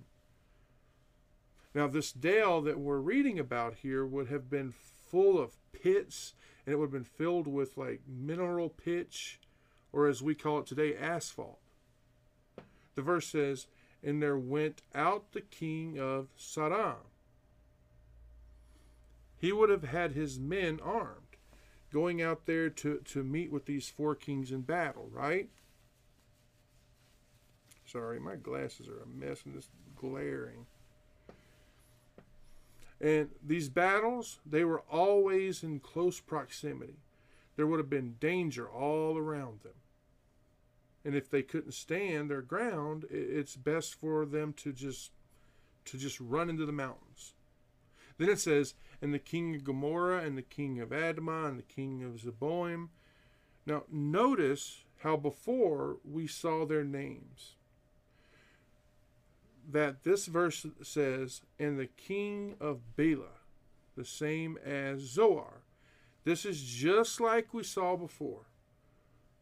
[1.76, 6.34] Now, this dale that we're reading about here would have been full of pits,
[6.66, 9.40] and it would have been filled with like mineral pitch,
[9.92, 11.60] or as we call it today, asphalt.
[12.96, 13.68] The verse says,
[14.04, 16.96] And there went out the king of Sodom.
[19.38, 21.38] He would have had his men armed,
[21.92, 25.50] going out there to, to meet with these four kings in battle, right?
[27.94, 30.66] Sorry, my glasses are a mess and this glaring.
[33.00, 36.98] And these battles, they were always in close proximity.
[37.56, 39.74] There would have been danger all around them.
[41.06, 45.12] And if they couldn't stand their ground, it's best for them to just
[45.86, 47.34] to just run into the mountains.
[48.18, 51.64] Then it says, and the king of Gomorrah, and the king of Admah, and the
[51.64, 52.88] king of Zeboim.
[53.66, 57.56] Now, notice how before we saw their names
[59.72, 63.40] that this verse says, and the king of Bela,
[63.96, 65.64] the same as Zoar.
[66.24, 68.46] This is just like we saw before.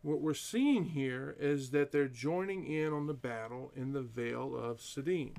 [0.02, 4.56] What we're seeing here is that they're joining in on the battle in the Vale
[4.56, 5.36] of Siddim.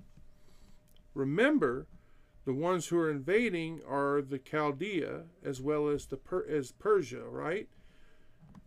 [1.15, 1.89] Remember,
[2.45, 7.25] the ones who are invading are the Chaldea as well as the per- as Persia,
[7.25, 7.69] right?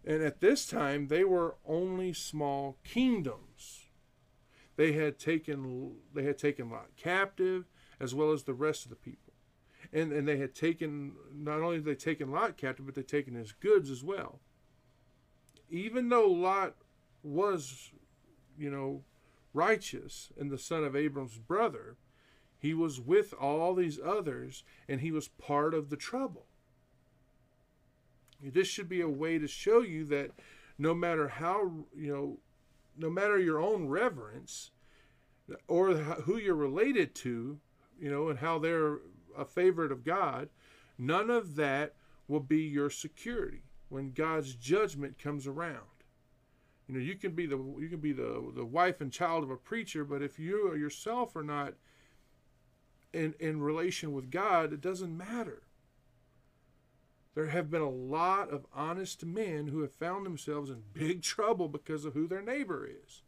[0.05, 3.44] And at this time, they were only small kingdoms.
[4.75, 7.65] They had taken they had taken Lot captive,
[7.99, 9.33] as well as the rest of the people,
[9.93, 13.35] and and they had taken not only had they taken Lot captive, but they taken
[13.35, 14.39] his goods as well.
[15.69, 16.75] Even though Lot
[17.23, 17.91] was,
[18.57, 19.03] you know,
[19.53, 21.95] righteous and the son of Abram's brother,
[22.59, 26.45] he was with all these others, and he was part of the trouble.
[28.41, 30.31] This should be a way to show you that
[30.77, 32.39] no matter how, you know,
[32.97, 34.71] no matter your own reverence
[35.67, 37.59] or who you're related to,
[37.99, 38.99] you know, and how they're
[39.37, 40.49] a favorite of God,
[40.97, 41.93] none of that
[42.27, 45.81] will be your security when God's judgment comes around.
[46.87, 49.49] You know, you can be the you can be the the wife and child of
[49.49, 51.73] a preacher, but if you yourself are not
[53.11, 55.63] in in relation with God, it doesn't matter.
[57.35, 61.67] There have been a lot of honest men who have found themselves in big trouble
[61.67, 63.21] because of who their neighbor is.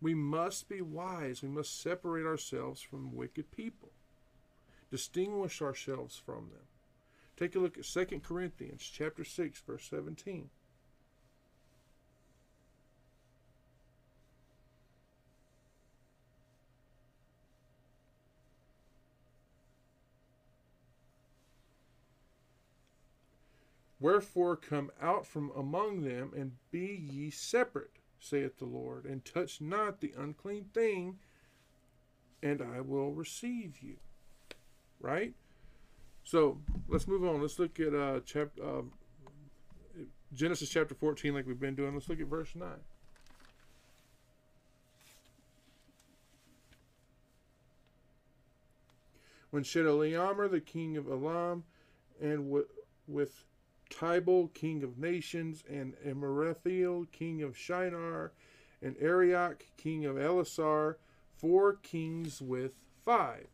[0.00, 1.42] We must be wise.
[1.42, 3.90] We must separate ourselves from wicked people,
[4.90, 6.66] distinguish ourselves from them.
[7.36, 10.48] Take a look at 2 Corinthians chapter 6 verse 17.
[24.06, 29.60] Wherefore come out from among them, and be ye separate, saith the Lord, and touch
[29.60, 31.18] not the unclean thing,
[32.40, 33.96] and I will receive you.
[35.00, 35.34] Right?
[36.22, 37.42] So let's move on.
[37.42, 38.82] Let's look at uh, chapter uh,
[40.32, 41.92] Genesis chapter 14, like we've been doing.
[41.92, 42.68] Let's look at verse 9.
[49.50, 51.64] When Chedorlaomer, the king of Elam,
[52.22, 52.48] and
[53.08, 53.46] with
[53.90, 58.32] Tidal, king of nations, and Amraphel, king of Shinar,
[58.82, 60.96] and Arioch, king of Ellasar,
[61.36, 62.72] four kings with
[63.04, 63.46] five.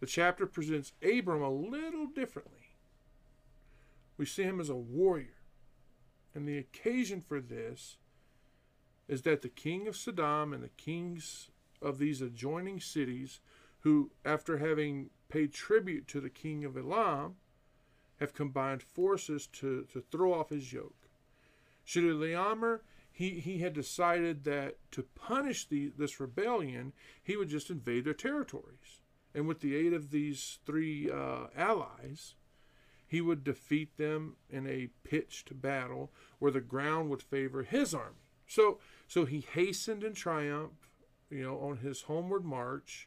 [0.00, 2.76] The chapter presents Abram a little differently.
[4.16, 5.40] We see him as a warrior.
[6.34, 7.96] And the occasion for this
[9.08, 11.50] is that the king of Sodom and the kings
[11.82, 13.40] of these adjoining cities,
[13.80, 17.36] who, after having paid tribute to the king of Elam,
[18.20, 21.08] have combined forces to, to throw off his yoke.
[21.86, 22.80] Chedorlaomer,
[23.10, 28.14] he, he had decided that to punish the, this rebellion, he would just invade their
[28.14, 29.00] territories.
[29.34, 32.34] And with the aid of these three uh, allies,
[33.06, 38.28] he would defeat them in a pitched battle where the ground would favor his army.
[38.46, 38.78] So,
[39.08, 40.72] so he hastened in triumph,
[41.30, 43.06] you know, on his homeward march,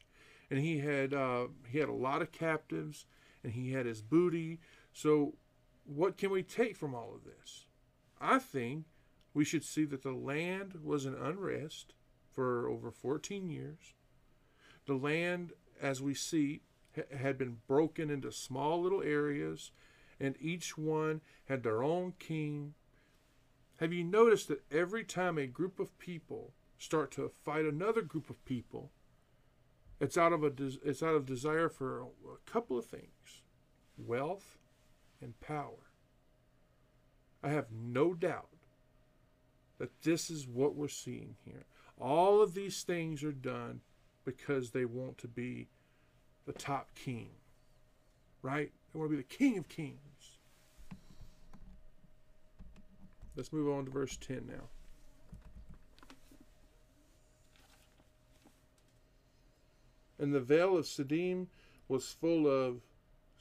[0.50, 3.06] and he had uh, he had a lot of captives,
[3.42, 4.60] and he had his booty.
[4.94, 5.34] So,
[5.84, 7.66] what can we take from all of this?
[8.20, 8.84] I think
[9.34, 11.94] we should see that the land was in unrest
[12.32, 13.94] for over 14 years.
[14.86, 15.52] The land,
[15.82, 16.62] as we see,
[17.12, 19.72] had been broken into small little areas,
[20.20, 22.74] and each one had their own king.
[23.80, 28.30] Have you noticed that every time a group of people start to fight another group
[28.30, 28.92] of people,
[30.00, 30.52] it's out of a
[30.84, 33.42] it's out of desire for a couple of things:
[33.98, 34.58] wealth
[35.24, 35.90] and power.
[37.42, 38.48] I have no doubt
[39.78, 41.64] that this is what we're seeing here.
[42.00, 43.80] All of these things are done
[44.24, 45.68] because they want to be
[46.46, 47.30] the top king,
[48.42, 48.70] right?
[48.92, 49.98] They want to be the king of kings.
[53.36, 54.68] Let's move on to verse 10 now.
[60.18, 61.48] And the vale of Siddim
[61.88, 62.80] was full of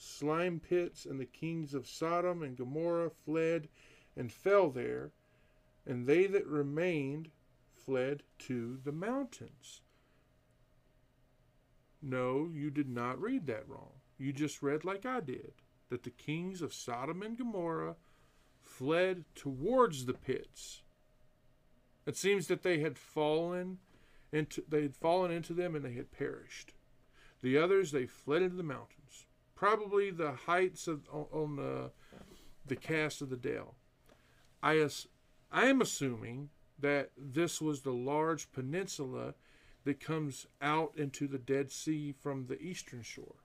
[0.03, 3.69] slime pits, and the kings of Sodom and Gomorrah fled
[4.15, 5.11] and fell there,
[5.85, 7.29] and they that remained
[7.73, 9.81] fled to the mountains.
[12.01, 13.93] No, you did not read that wrong.
[14.17, 15.53] You just read like I did
[15.89, 17.95] that the kings of Sodom and Gomorrah
[18.61, 20.81] fled towards the pits.
[22.05, 23.79] It seems that they had fallen
[24.31, 26.73] into they had fallen into them and they had perished.
[27.41, 29.02] The others they fled into the mountains
[29.63, 31.89] probably the heights of on the
[32.65, 33.75] the cast of the Dell.
[34.61, 35.07] I as,
[35.53, 39.35] I am assuming that this was the large peninsula
[39.85, 43.35] that comes out into the Dead Sea from the eastern shore.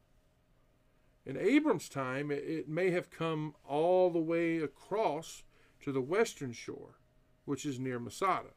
[1.24, 5.44] In Abram's time, it, it may have come all the way across
[5.84, 6.98] to the western shore,
[7.44, 8.54] which is near Masada.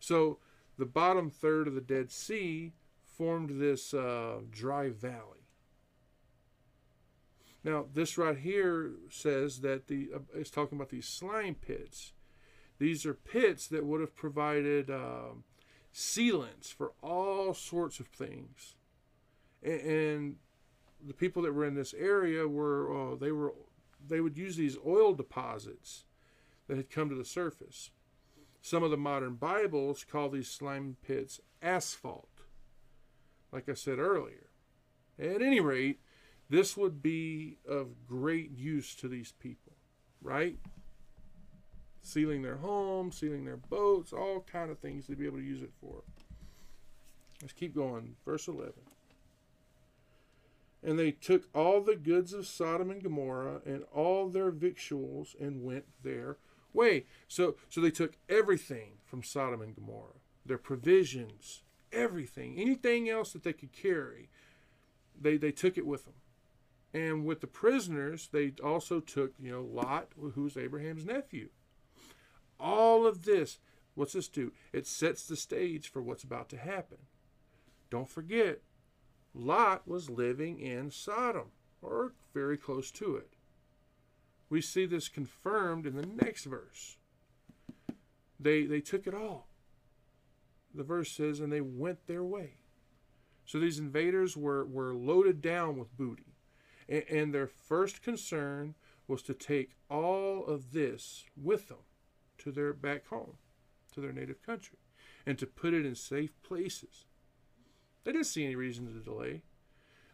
[0.00, 0.38] So
[0.76, 5.37] the bottom third of the Dead Sea formed this uh, dry valley.
[7.68, 12.14] Now, this right here says that the uh, it's talking about these slime pits.
[12.78, 15.34] These are pits that would have provided uh,
[15.92, 18.76] sealants for all sorts of things,
[19.62, 20.36] and, and,
[21.06, 23.52] the people that were in this area were uh, they were
[24.08, 26.06] they would use these oil deposits
[26.68, 27.90] that had come to the surface.
[28.62, 32.30] Some of the modern Bibles call these slime pits asphalt,
[33.52, 34.48] like I said earlier.
[35.18, 36.00] At any rate,
[36.50, 39.72] this would be of great use to these people,
[40.22, 40.58] right?
[42.00, 45.62] Sealing their homes, sealing their boats, all kind of things they'd be able to use
[45.62, 46.02] it for.
[47.42, 48.16] Let's keep going.
[48.24, 48.72] Verse 11.
[50.82, 55.64] And they took all the goods of Sodom and Gomorrah and all their victuals and
[55.64, 56.38] went their
[56.72, 57.04] way.
[57.26, 63.42] So, so they took everything from Sodom and Gomorrah, their provisions, everything, anything else that
[63.42, 64.30] they could carry,
[65.20, 66.14] they, they took it with them.
[66.94, 71.50] And with the prisoners, they also took, you know, Lot, who's Abraham's nephew.
[72.58, 73.58] All of this,
[73.94, 74.52] what's this do?
[74.72, 76.98] It sets the stage for what's about to happen.
[77.90, 78.60] Don't forget,
[79.34, 81.50] Lot was living in Sodom,
[81.82, 83.34] or very close to it.
[84.50, 86.96] We see this confirmed in the next verse.
[88.40, 89.48] They, they took it all.
[90.74, 92.54] The verse says, and they went their way.
[93.44, 96.34] So these invaders were, were loaded down with booty.
[96.88, 98.74] And, their first concern
[99.06, 101.84] was to take all of this with them
[102.38, 103.36] to their back home,
[103.92, 104.78] to their native country,
[105.26, 107.04] and to put it in safe places.
[108.04, 109.42] They didn't see any reason to delay.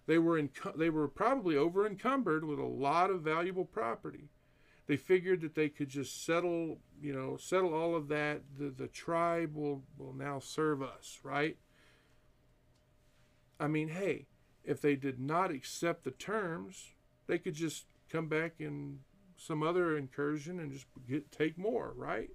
[0.07, 4.31] They were in, they were probably over encumbered with a lot of valuable property.
[4.87, 8.43] They figured that they could just settle, you know, settle all of that.
[8.59, 11.57] The, the tribe will, will now serve us, right?
[13.59, 14.27] I mean, hey,
[14.65, 16.93] if they did not accept the terms,
[17.27, 19.01] they could just come back in
[19.37, 22.31] some other incursion and just get take more, right?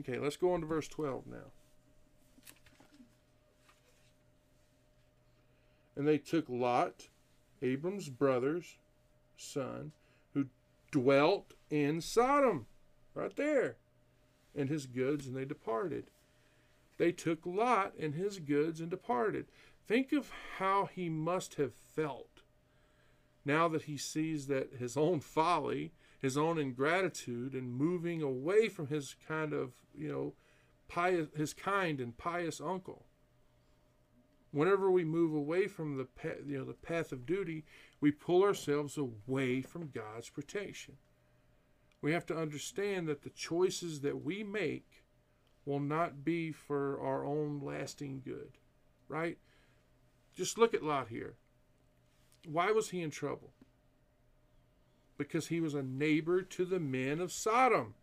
[0.00, 1.52] Okay, let's go on to verse 12 now.
[5.96, 7.08] And they took Lot,
[7.62, 8.76] Abram's brother's
[9.38, 9.92] son,
[10.34, 10.46] who
[10.90, 12.66] dwelt in Sodom,
[13.14, 13.76] right there,
[14.54, 16.10] and his goods, and they departed.
[16.98, 19.46] They took Lot and his goods and departed.
[19.86, 22.42] Think of how he must have felt
[23.46, 28.88] now that he sees that his own folly, his own ingratitude, and moving away from
[28.88, 30.34] his kind of, you know,
[30.88, 33.06] pious, his kind and pious uncle.
[34.50, 36.08] Whenever we move away from the
[36.46, 37.64] you know the path of duty,
[38.00, 40.96] we pull ourselves away from God's protection.
[42.02, 45.04] We have to understand that the choices that we make
[45.64, 48.58] will not be for our own lasting good,
[49.08, 49.38] right?
[50.36, 51.34] Just look at Lot here.
[52.46, 53.52] Why was he in trouble?
[55.18, 57.94] Because he was a neighbor to the men of Sodom.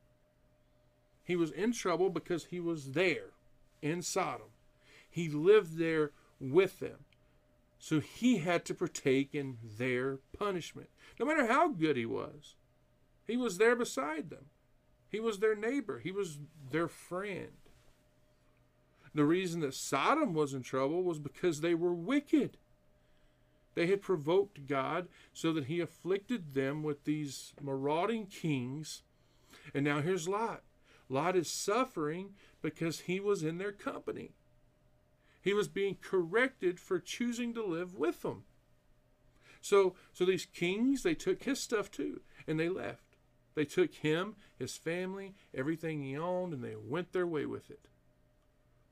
[1.24, 3.32] He was in trouble because he was there
[3.82, 4.48] in Sodom.
[5.10, 7.06] He lived there with them.
[7.78, 10.90] So he had to partake in their punishment.
[11.20, 12.56] No matter how good he was,
[13.28, 14.46] he was there beside them.
[15.08, 16.40] He was their neighbor, he was
[16.72, 17.52] their friend.
[19.16, 22.58] The reason that Sodom was in trouble was because they were wicked.
[23.76, 29.04] They had provoked God so that he afflicted them with these marauding kings.
[29.74, 30.64] And now here's Lot.
[31.10, 34.32] Lot is suffering because he was in their company.
[35.42, 38.44] He was being corrected for choosing to live with them.
[39.62, 43.18] So, so these kings, they took his stuff too, and they left.
[43.56, 47.88] They took him, his family, everything he owned, and they went their way with it.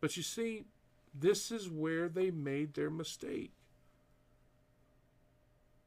[0.02, 0.66] But you see,
[1.14, 3.52] this is where they made their mistake.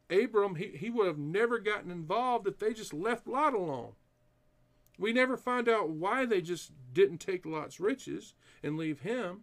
[0.09, 3.93] Abram, he, he would have never gotten involved if they just left Lot alone.
[4.99, 9.43] We never find out why they just didn't take Lot's riches and leave him.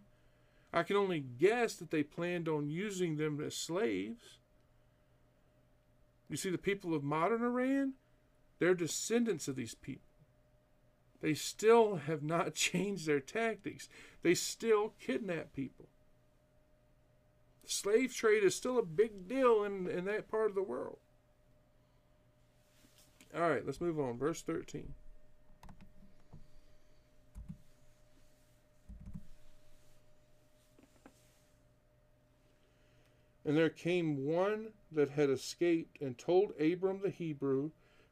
[0.72, 4.38] I can only guess that they planned on using them as slaves.
[6.30, 7.92] You see, the people of modern Iran,
[8.58, 10.11] they're descendants of these people.
[11.22, 13.88] They still have not changed their tactics.
[14.22, 15.86] They still kidnap people.
[17.64, 20.98] The slave trade is still a big deal in, in that part of the world.
[23.34, 24.18] All right, let's move on.
[24.18, 24.92] Verse 13.
[33.44, 37.70] And there came one that had escaped and told Abram the Hebrew,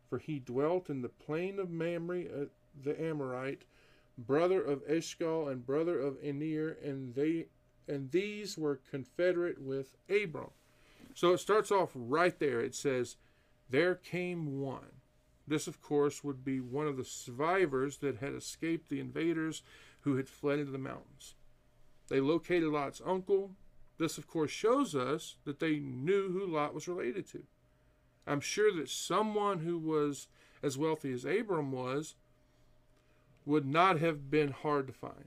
[0.08, 2.44] for he dwelt in the plain of Mamre uh,
[2.74, 3.62] the Amorite,
[4.18, 7.46] brother of Eshcol and brother of Aner, and they
[7.88, 10.50] and these were confederate with Abram.
[11.14, 12.60] So it starts off right there.
[12.60, 13.16] It says,
[13.68, 15.00] There came one.
[15.46, 19.62] This, of course, would be one of the survivors that had escaped the invaders
[20.02, 21.34] who had fled into the mountains.
[22.08, 23.50] They located Lot's uncle.
[23.98, 27.42] This, of course, shows us that they knew who Lot was related to.
[28.26, 30.28] I'm sure that someone who was
[30.62, 32.14] as wealthy as Abram was
[33.50, 35.26] would not have been hard to find.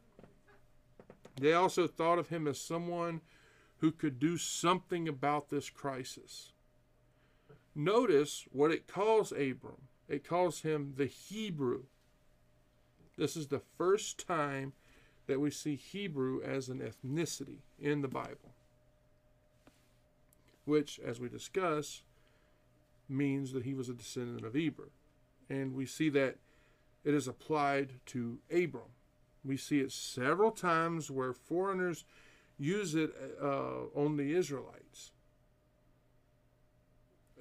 [1.36, 3.20] They also thought of him as someone
[3.80, 6.54] who could do something about this crisis.
[7.76, 9.90] Notice what it calls Abram.
[10.08, 11.84] It calls him the Hebrew.
[13.18, 14.72] This is the first time
[15.28, 18.54] that we see Hebrew as an ethnicity in the Bible,
[20.64, 22.04] which, as we discuss,
[23.10, 24.92] means that he was a descendant of Eber.
[25.50, 26.38] And we see that
[27.04, 28.92] it is applied to Abram.
[29.44, 32.06] We see it several times where foreigners
[32.58, 35.12] use it uh, on the Israelites.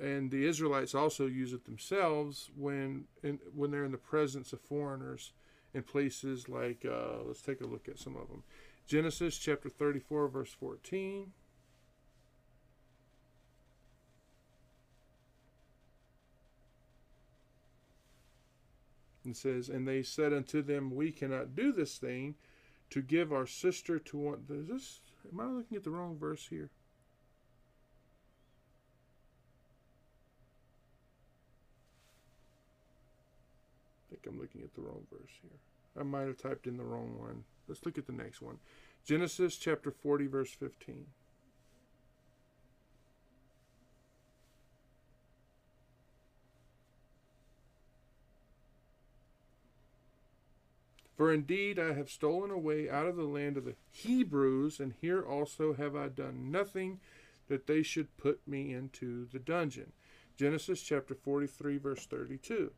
[0.01, 4.61] And the Israelites also use it themselves when in, when they're in the presence of
[4.61, 5.33] foreigners
[5.75, 8.43] in places like, uh, let's take a look at some of them.
[8.87, 11.33] Genesis chapter 34, verse 14.
[19.25, 22.35] And says, And they said unto them, We cannot do this thing
[22.91, 24.45] to give our sister to one.
[24.51, 25.01] Is this,
[25.33, 26.71] am I looking at the wrong verse here?
[34.11, 35.59] I think I'm looking at the wrong verse here.
[35.99, 37.45] I might have typed in the wrong one.
[37.69, 38.59] Let's look at the next one.
[39.05, 41.07] Genesis chapter 40, verse 15.
[51.23, 55.23] For indeed I have stolen away out of the land of the Hebrews, and here
[55.23, 56.99] also have I done nothing
[57.47, 59.93] that they should put me into the dungeon.
[60.37, 62.73] Genesis chapter 43, verse 32.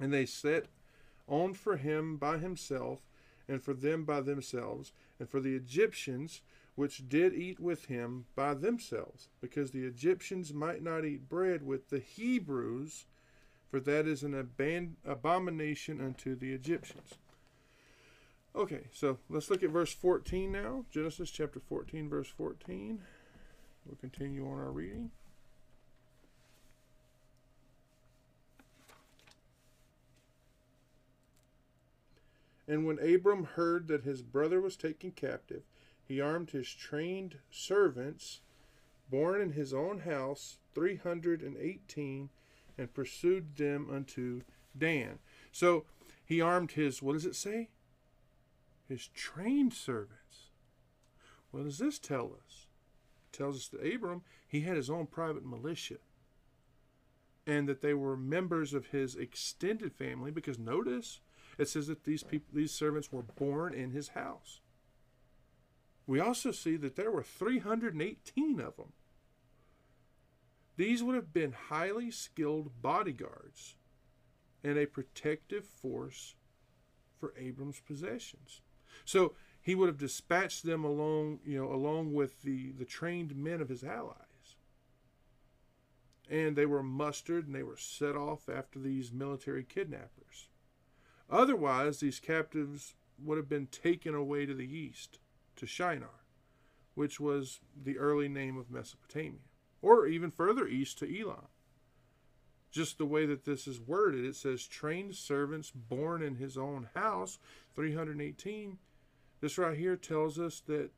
[0.00, 0.66] And they set
[1.28, 3.02] on for him by himself,
[3.46, 4.90] and for them by themselves,
[5.20, 6.42] and for the Egyptians
[6.74, 11.90] which did eat with him by themselves, because the Egyptians might not eat bread with
[11.90, 13.04] the Hebrews,
[13.70, 17.14] for that is an aban- abomination unto the Egyptians.
[18.54, 20.84] Okay, so let's look at verse 14 now.
[20.90, 23.00] Genesis chapter 14, verse 14.
[23.86, 25.10] We'll continue on our reading.
[32.68, 35.62] And when Abram heard that his brother was taken captive,
[36.06, 38.40] he armed his trained servants,
[39.10, 42.28] born in his own house, 318,
[42.78, 44.42] and pursued them unto
[44.76, 45.18] Dan.
[45.50, 45.84] So
[46.24, 47.68] he armed his, what does it say?
[48.88, 50.50] His trained servants.
[51.50, 52.66] What does this tell us?
[53.30, 55.98] It tells us that Abram, he had his own private militia.
[57.46, 61.20] And that they were members of his extended family, because notice
[61.58, 64.60] it says that these people, these servants were born in his house.
[66.06, 68.92] We also see that there were 318 of them.
[70.76, 73.76] These would have been highly skilled bodyguards
[74.64, 76.34] and a protective force
[77.18, 78.60] for Abram's possessions.
[79.04, 83.60] So he would have dispatched them along, you know, along with the, the trained men
[83.60, 84.56] of his allies.
[86.28, 90.48] And they were mustered and they were set off after these military kidnappers.
[91.30, 95.18] Otherwise, these captives would have been taken away to the east
[95.56, 96.24] to Shinar,
[96.94, 99.40] which was the early name of Mesopotamia,
[99.80, 101.48] or even further east to Elam.
[102.70, 106.88] Just the way that this is worded, it says trained servants born in his own
[106.94, 107.38] house,
[107.74, 108.78] 318.
[109.40, 110.90] This right here tells us that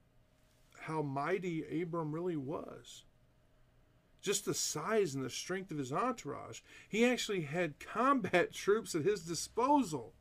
[0.83, 3.05] how mighty Abram really was.
[4.23, 6.61] Just the size and the strength of his entourage.
[6.89, 10.15] He actually had combat troops at his disposal.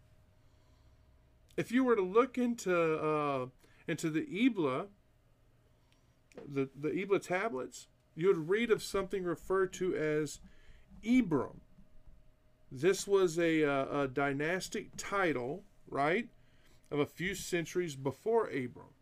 [1.55, 3.45] If you were to look into uh,
[3.87, 4.87] into the Ebla,
[6.47, 10.39] the, the Ebla tablets, you would read of something referred to as
[11.03, 11.57] Ebram.
[12.71, 16.27] This was a, a, a dynastic title, right,
[16.89, 18.93] of a few centuries before Abram.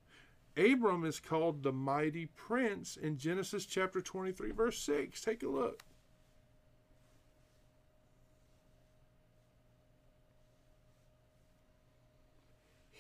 [0.58, 5.22] Abram is called the mighty prince in Genesis chapter 23, verse 6.
[5.22, 5.84] Take a look.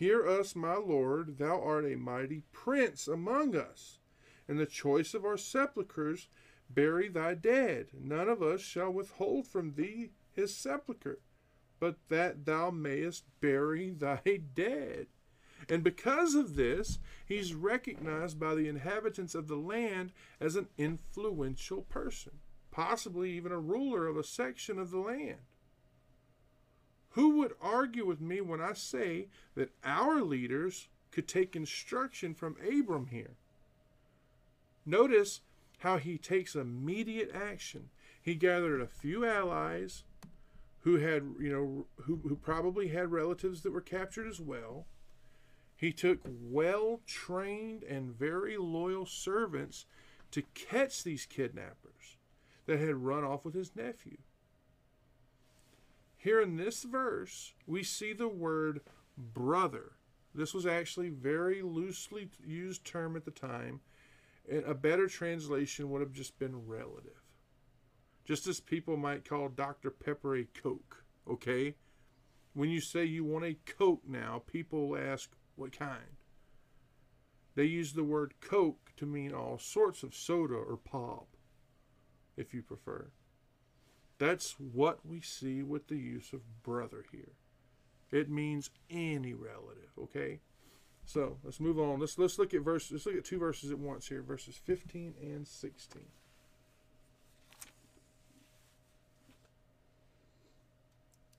[0.01, 3.99] Hear us, my Lord, thou art a mighty prince among us.
[4.47, 6.27] In the choice of our sepulchres,
[6.67, 7.89] bury thy dead.
[7.93, 11.19] None of us shall withhold from thee his sepulchre,
[11.79, 15.05] but that thou mayest bury thy dead.
[15.69, 21.83] And because of this, he's recognized by the inhabitants of the land as an influential
[21.83, 22.39] person,
[22.71, 25.41] possibly even a ruler of a section of the land.
[27.11, 32.55] Who would argue with me when I say that our leaders could take instruction from
[32.65, 33.35] Abram here?
[34.85, 35.41] Notice
[35.79, 37.89] how he takes immediate action.
[38.21, 40.03] He gathered a few allies
[40.81, 44.85] who had, you know, who, who probably had relatives that were captured as well.
[45.75, 49.85] He took well trained and very loyal servants
[50.31, 52.17] to catch these kidnappers
[52.67, 54.17] that had run off with his nephew.
[56.21, 58.81] Here in this verse, we see the word
[59.17, 59.93] brother.
[60.35, 63.81] This was actually very loosely used term at the time.
[64.47, 67.23] And a better translation would have just been relative.
[68.23, 69.89] Just as people might call Dr.
[69.89, 71.73] Pepper a Coke, okay?
[72.53, 76.17] When you say you want a Coke now, people ask, what kind?
[77.55, 81.29] They use the word Coke to mean all sorts of soda or pop,
[82.37, 83.07] if you prefer.
[84.21, 87.31] That's what we see with the use of brother here.
[88.11, 90.41] It means any relative, okay?
[91.03, 91.99] So let's move on.
[91.99, 92.91] Let's let's look at verse.
[92.91, 96.03] Let's look at two verses at once here, verses 15 and 16.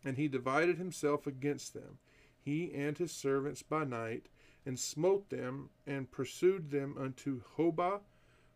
[0.05, 1.99] And he divided himself against them,
[2.45, 4.27] he and his servants by night,
[4.67, 8.01] and smote them, and pursued them unto Hobah,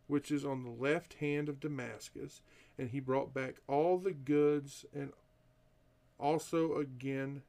[0.07, 2.41] which is on the left hand of Damascus,
[2.77, 5.11] and he brought back all the goods and
[6.19, 7.41] also again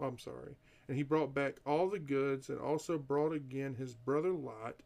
[0.00, 0.56] well, I'm sorry.
[0.88, 4.76] And he brought back all the goods and also brought again his brother Lot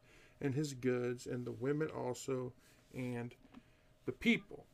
[0.41, 2.53] and his goods and the women also
[2.93, 3.33] and
[4.05, 4.67] the people.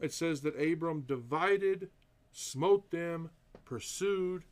[0.00, 1.90] It says that Abram divided,
[2.30, 3.30] smote them,
[3.64, 4.44] pursued,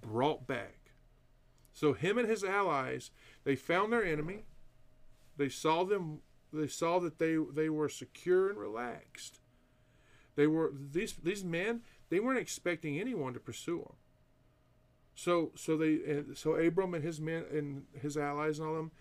[0.00, 0.78] brought back.
[1.72, 3.12] So him and his allies,
[3.44, 4.44] they found their enemy.
[5.36, 6.20] They saw them
[6.52, 9.40] they saw that they they were secure and relaxed.
[10.34, 11.82] They were these these men.
[12.08, 13.96] They weren't expecting anyone to pursue them.
[15.14, 18.92] So so they so Abram and his men and his allies and all them,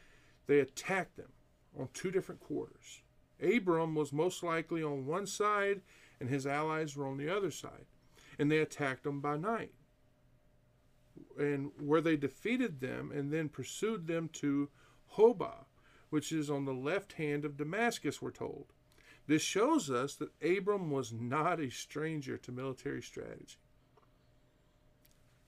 [0.47, 1.32] they attacked them
[1.78, 3.02] on two different quarters.
[3.41, 5.82] Abram was most likely on one side,
[6.20, 7.86] and his allies were on the other side,
[8.38, 9.74] and they attacked them by night.
[11.39, 14.70] And where they defeated them and then pursued them to
[15.16, 15.66] Hobah,
[16.12, 18.68] which is on the left hand of Damascus, we're told.
[19.28, 23.57] This shows us that Abram was not a stranger to military strategy.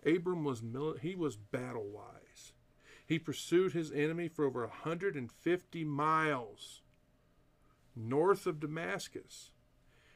[0.06, 0.64] Abram was
[1.02, 2.54] he was battle wise.
[3.06, 6.82] He pursued his enemy for over 150 miles
[7.96, 9.52] north of Damascus,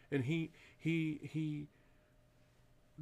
[0.10, 1.68] and he he he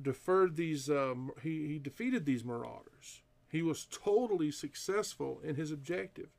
[0.02, 3.22] deferred these um, he, he defeated these marauders.
[3.50, 6.30] He was totally successful in his objective.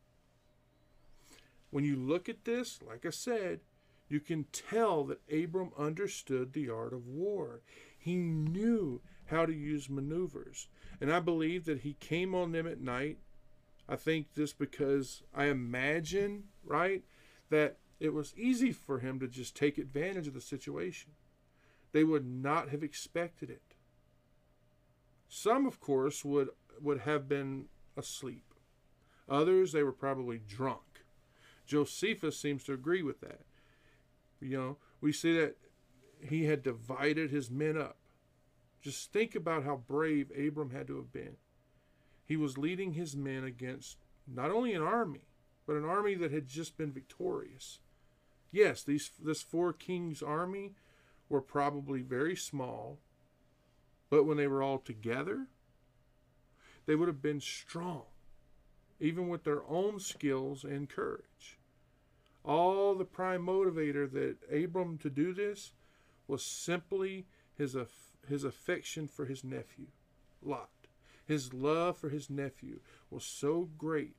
[1.70, 3.60] When you look at this, like I said,
[4.08, 7.62] you can tell that Abram understood the art of war.
[7.98, 10.68] He knew how to use maneuvers.
[11.00, 13.18] And I believe that he came on them at night.
[13.88, 17.02] I think just because I imagine, right,
[17.50, 21.12] that it was easy for him to just take advantage of the situation.
[21.92, 23.74] They would not have expected it.
[25.28, 26.50] Some, of course, would
[26.80, 28.54] would have been asleep.
[29.28, 30.86] Others, they were probably drunk.
[31.66, 33.40] Josephus seems to agree with that.
[34.40, 35.56] You know, we see that
[36.20, 37.96] he had divided his men up.
[38.80, 41.36] Just think about how brave Abram had to have been.
[42.24, 45.28] He was leading his men against not only an army,
[45.66, 47.80] but an army that had just been victorious.
[48.52, 50.74] Yes, these this four kings army
[51.28, 52.98] were probably very small,
[54.08, 55.48] but when they were all together,
[56.86, 58.04] they would have been strong
[59.00, 61.55] even with their own skills and courage.
[62.47, 65.72] All the prime motivator that Abram to do this
[66.28, 67.26] was simply
[67.59, 69.88] his, aff- his affection for his nephew,
[70.40, 70.70] Lot.
[71.26, 72.78] His love for his nephew
[73.11, 74.14] was so great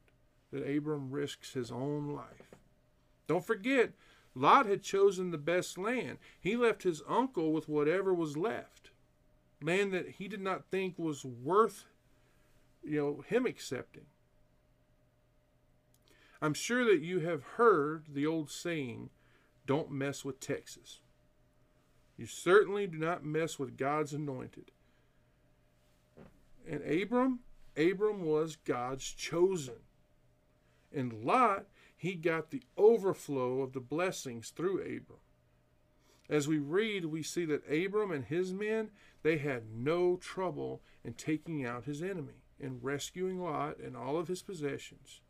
[0.51, 2.51] that Abram risks his own life.
[3.27, 3.93] Don't forget,
[4.35, 6.17] Lot had chosen the best land.
[6.39, 8.91] He left his uncle with whatever was left.
[9.61, 11.85] Land that he did not think was worth,
[12.83, 14.05] you know, him accepting.
[16.41, 19.09] I'm sure that you have heard the old saying,
[19.65, 21.01] don't mess with Texas.
[22.15, 24.71] You certainly do not mess with God's anointed.
[26.69, 27.39] And Abram,
[27.75, 29.75] Abram was God's chosen.
[30.93, 31.65] And Lot,
[31.95, 35.19] he got the overflow of the blessings through Abram.
[36.29, 38.89] As we read, we see that Abram and his men,
[39.23, 44.27] they had no trouble in taking out his enemy and rescuing Lot and all of
[44.27, 45.21] his possessions.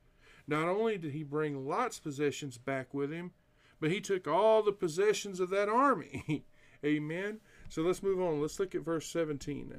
[0.47, 3.31] Not only did he bring Lot's possessions back with him,
[3.79, 6.45] but he took all the possessions of that army.
[6.85, 7.39] Amen.
[7.69, 8.41] So let's move on.
[8.41, 9.75] Let's look at verse 17 now.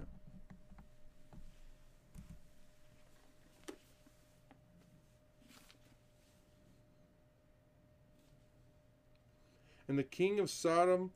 [9.89, 11.12] And the king of Sodom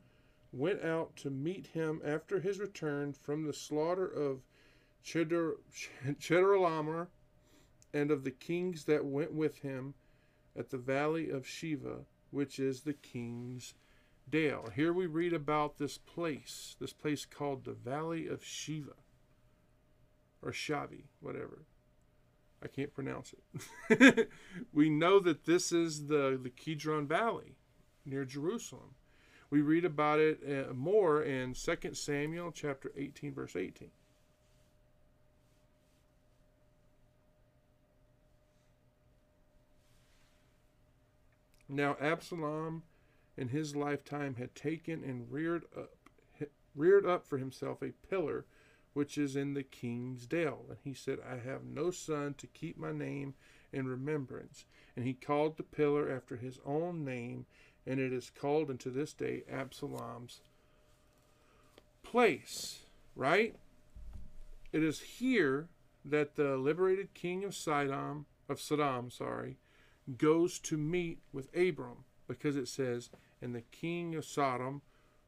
[0.51, 4.41] went out to meet him after his return from the slaughter of
[5.05, 7.07] Chedorlaomer
[7.93, 9.93] and of the kings that went with him
[10.57, 13.73] at the valley of Shaveh, which is the king's
[14.29, 14.69] dale.
[14.75, 18.97] Here we read about this place, this place called the Valley of Shaveh,
[20.41, 21.65] or Shavi, whatever.
[22.63, 23.33] I can't pronounce
[23.89, 24.29] it.
[24.73, 27.55] we know that this is the, the Kidron Valley
[28.05, 28.95] near Jerusalem.
[29.49, 33.89] We read about it uh, more in 2 Samuel chapter 18 verse 18.
[41.75, 42.83] Now Absalom
[43.35, 45.89] in his lifetime had taken and reared up
[46.75, 48.45] reared up for himself a pillar
[48.93, 50.65] which is in the king's dale.
[50.69, 53.33] And he said, I have no son to keep my name
[53.71, 54.65] in remembrance.
[54.95, 57.45] And he called the pillar after his own name,
[57.87, 60.41] and it is called unto this day Absalom's
[62.03, 62.81] place.
[63.15, 63.55] Right?
[64.71, 65.67] It is here
[66.05, 69.57] that the liberated king of Sidon, of Sodom, sorry,
[70.17, 73.09] goes to meet with Abram because it says,
[73.41, 74.81] and the king of Sodom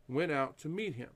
[0.08, 1.10] went out to meet him.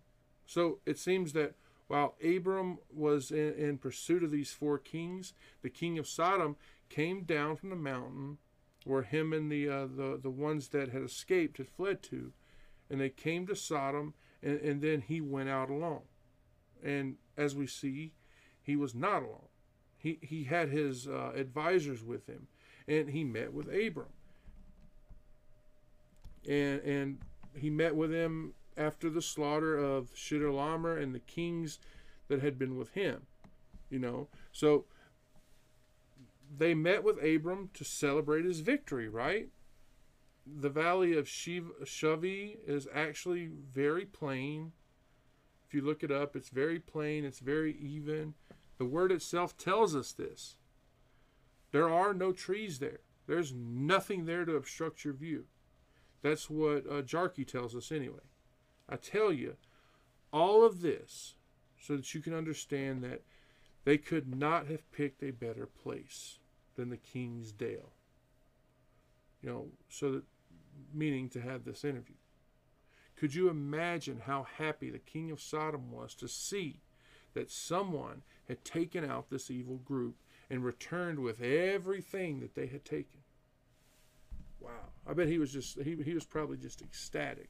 [0.45, 1.53] So it seems that
[1.87, 6.55] while Abram was in, in pursuit of these four kings, the king of Sodom
[6.89, 8.37] came down from the mountain
[8.85, 12.31] where him and the, uh, the, the ones that had escaped had fled to,
[12.89, 16.01] and they came to Sodom, and, and then he went out alone.
[16.83, 18.13] And as we see,
[18.61, 19.49] he was not alone.
[19.97, 22.47] He, he had his uh, advisors with him
[22.89, 24.07] and he met with Abram.
[26.47, 27.17] And and
[27.55, 31.79] he met with him after the slaughter of Chedorlaomer and the kings
[32.27, 33.27] that had been with him.
[33.89, 34.85] You know, so
[36.57, 39.49] they met with Abram to celebrate his victory, right?
[40.45, 44.71] The valley of Shavi is actually very plain.
[45.67, 48.33] If you look it up, it's very plain, it's very even.
[48.79, 50.55] The word itself tells us this.
[51.71, 52.99] There are no trees there.
[53.27, 55.45] There's nothing there to obstruct your view.
[56.21, 58.19] That's what uh, Jarchi tells us anyway.
[58.87, 59.55] I tell you
[60.33, 61.35] all of this
[61.79, 63.21] so that you can understand that
[63.85, 66.39] they could not have picked a better place
[66.75, 67.91] than the King's Dale.
[69.41, 70.23] You know, so that
[70.93, 72.15] meaning to have this interview.
[73.15, 76.81] Could you imagine how happy the king of Sodom was to see
[77.33, 80.15] that someone had taken out this evil group
[80.49, 83.19] and returned with everything that they had taken.
[84.59, 84.71] Wow.
[85.07, 87.49] I bet he was just, he, he was probably just ecstatic.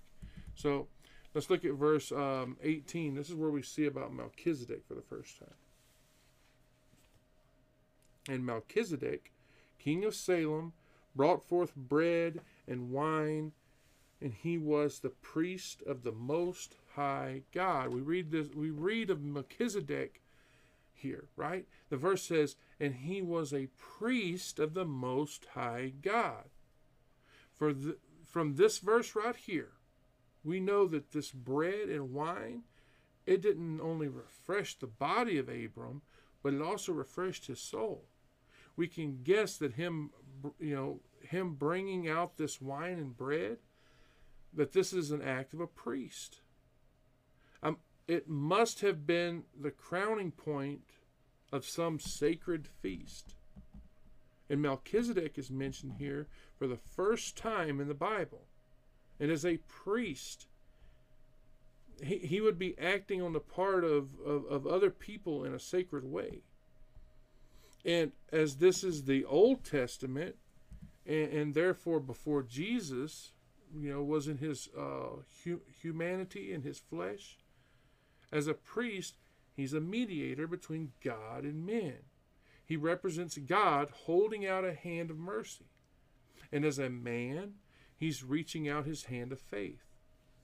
[0.55, 0.87] So
[1.33, 3.15] let's look at verse um, 18.
[3.15, 5.49] This is where we see about Melchizedek for the first time.
[8.27, 9.31] And Melchizedek,
[9.79, 10.73] king of Salem,
[11.15, 13.53] brought forth bread and wine,
[14.21, 17.93] and he was the priest of the Most High God.
[17.93, 18.49] We read this.
[18.53, 20.21] We read of Melchizedek
[20.99, 21.67] here, right?
[21.89, 26.45] The verse says, and he was a priest of the Most High God.
[27.53, 29.71] For the, from this verse right here,
[30.43, 32.63] we know that this bread and wine,
[33.25, 36.01] it didn't only refresh the body of Abram,
[36.41, 38.05] but it also refreshed his soul.
[38.75, 40.11] We can guess that him,
[40.59, 43.57] you know, him bringing out this wine and bread,
[44.53, 46.39] that this is an act of a priest.
[48.09, 50.81] It must have been the crowning point
[51.51, 53.35] of some sacred feast.
[54.49, 56.25] And Melchizedek is mentioned here
[56.57, 58.47] for the first time in the Bible.
[59.19, 60.47] And as a priest,
[62.01, 65.59] he, he would be acting on the part of, of, of other people in a
[65.59, 66.41] sacred way.
[67.85, 70.35] And as this is the Old Testament,
[71.05, 73.33] and, and therefore before Jesus,
[73.71, 77.37] you know, was in his uh, hu- humanity and his flesh,
[78.31, 79.15] as a priest,
[79.59, 81.97] He's a mediator between God and men.
[82.65, 85.65] He represents God holding out a hand of mercy.
[86.49, 87.55] And as a man,
[87.97, 89.83] he's reaching out his hand of faith.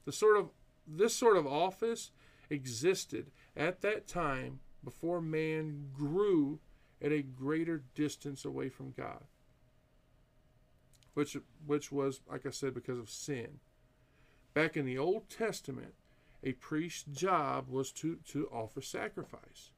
[0.03, 0.49] The sort of
[0.85, 2.11] this sort of office
[2.49, 6.59] existed at that time before man grew
[7.01, 9.23] at a greater distance away from God.
[11.13, 13.59] Which which was, like I said, because of sin.
[14.53, 15.93] Back in the Old Testament,
[16.45, 19.71] a priest's job was to, to offer sacrifice,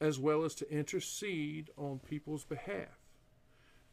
[0.00, 2.98] as well as to intercede on people's behalf,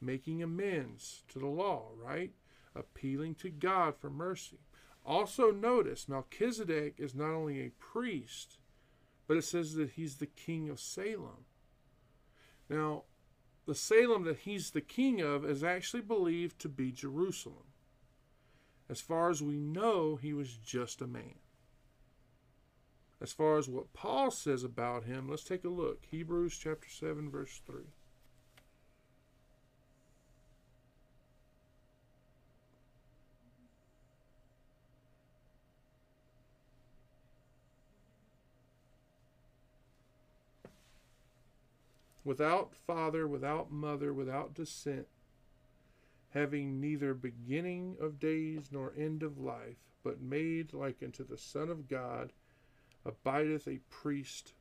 [0.02, 2.32] making amends to the law, right?
[2.76, 4.58] Appealing to God for mercy.
[5.06, 8.58] Also, notice Melchizedek is not only a priest,
[9.28, 11.46] but it says that he's the king of Salem.
[12.68, 13.04] Now,
[13.68, 17.68] the Salem that he's the king of is actually believed to be Jerusalem.
[18.90, 21.36] As far as we know, he was just a man.
[23.22, 26.06] As far as what Paul says about him, let's take a look.
[26.10, 27.84] Hebrews chapter 7, verse 3.
[42.30, 45.08] without father, without mother, without descent,
[46.34, 51.70] having neither beginning of days nor end of life, but made like unto the Son
[51.70, 52.32] of God,
[53.06, 54.54] abideth a priest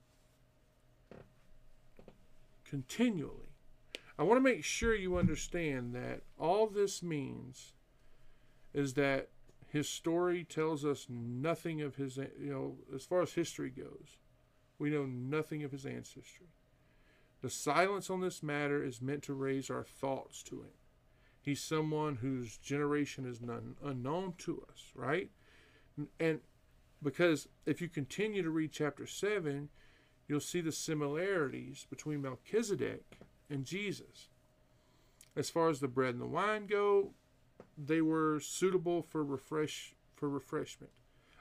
[2.65, 3.53] continually.
[4.19, 7.73] I want to make sure you understand that all this means
[8.75, 9.29] is that
[9.69, 14.17] his story tells us nothing of his, you know, as far as history goes,
[14.79, 16.49] we know nothing of his ancestry.
[17.43, 20.73] The silence on this matter is meant to raise our thoughts to him.
[21.49, 25.31] He's someone whose generation is none, unknown to us, right?
[26.21, 26.41] And
[27.03, 29.71] because if you continue to read chapter 7,
[30.29, 34.29] you'll see the similarities between Melchizedek and Jesus.
[35.35, 37.13] As far as the bread and the wine go,
[37.79, 40.93] they were suitable for refresh for refreshment,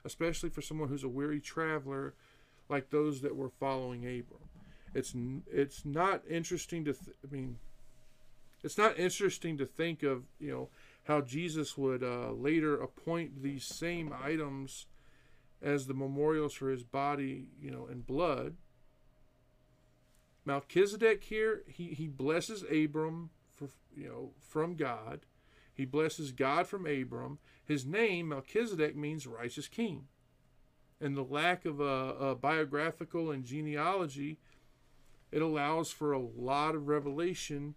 [0.06, 2.14] especially for someone who's a weary traveler
[2.70, 4.48] like those that were following Abram.
[4.94, 5.14] It's
[5.52, 7.58] it's not interesting to th- I mean
[8.68, 10.70] it's not interesting to think of, you know,
[11.06, 14.88] how Jesus would uh, later appoint these same items
[15.62, 18.58] as the memorials for his body, you know, and blood.
[20.44, 25.22] Melchizedek here, he, he blesses Abram for you know from God.
[25.74, 27.40] He blesses God from Abram.
[27.64, 30.08] His name, Melchizedek, means righteous king.
[31.00, 31.84] And the lack of a,
[32.20, 34.40] a biographical and genealogy,
[35.32, 37.76] it allows for a lot of revelation,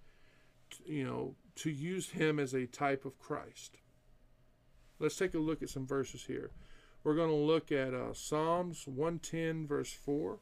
[0.85, 3.79] you know, to use him as a type of Christ.
[4.99, 6.51] Let's take a look at some verses here.
[7.03, 10.39] We're going to look at uh, Psalms 110, verse 4.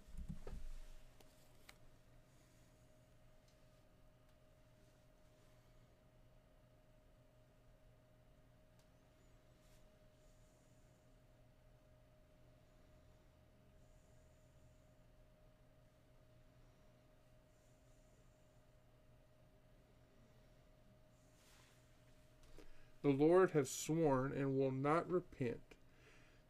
[23.08, 25.76] The Lord has sworn and will not repent.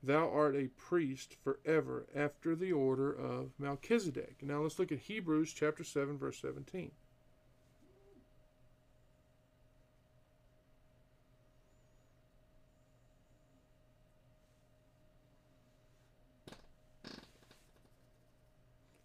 [0.03, 4.39] Thou art a priest forever after the order of Melchizedek.
[4.43, 6.91] Now let's look at Hebrews chapter 7, verse 17.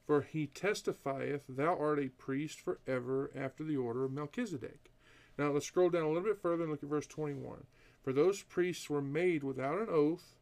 [0.08, 4.93] For he testifieth, Thou art a priest forever after the order of Melchizedek.
[5.38, 7.66] Now let's scroll down a little bit further and look at verse 21.
[8.04, 10.36] For those priests were made without an oath,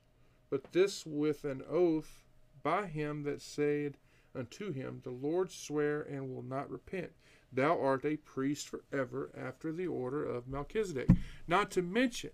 [0.50, 2.24] but this with an oath
[2.64, 3.98] by him that said
[4.36, 7.12] unto him, The Lord swear and will not repent.
[7.54, 11.10] Thou art a priest forever after the order of Melchizedek.
[11.48, 12.32] Not to mention,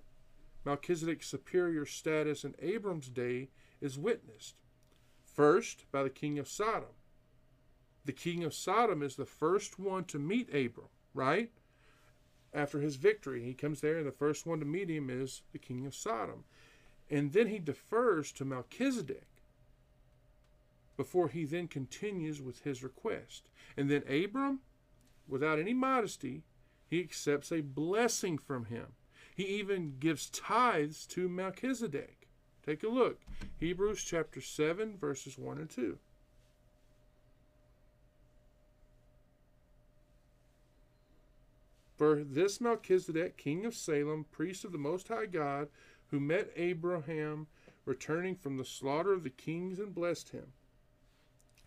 [0.64, 3.50] Melchizedek's superior status in Abram's day
[3.82, 4.56] is witnessed.
[5.24, 6.96] First, by the king of Sodom.
[8.06, 11.52] The king of Sodom is the first one to meet Abram, right?
[12.58, 15.60] After his victory, he comes there, and the first one to meet him is the
[15.60, 16.44] king of Sodom.
[17.08, 19.28] And then he defers to Melchizedek
[20.98, 23.52] before he then continues with his request.
[23.78, 24.62] And then Abram,
[25.28, 26.42] without any modesty,
[26.90, 28.88] he accepts a blessing from him.
[29.36, 32.28] He even gives tithes to Melchizedek.
[32.66, 33.22] Take a look.
[33.60, 36.00] Hebrews chapter 7, verses 1 and 2.
[41.98, 45.70] For this Melchizedek, king of Salem, priest of the Most High God,
[46.12, 47.48] who met Abraham
[47.86, 50.54] returning from the slaughter of the kings and blessed him,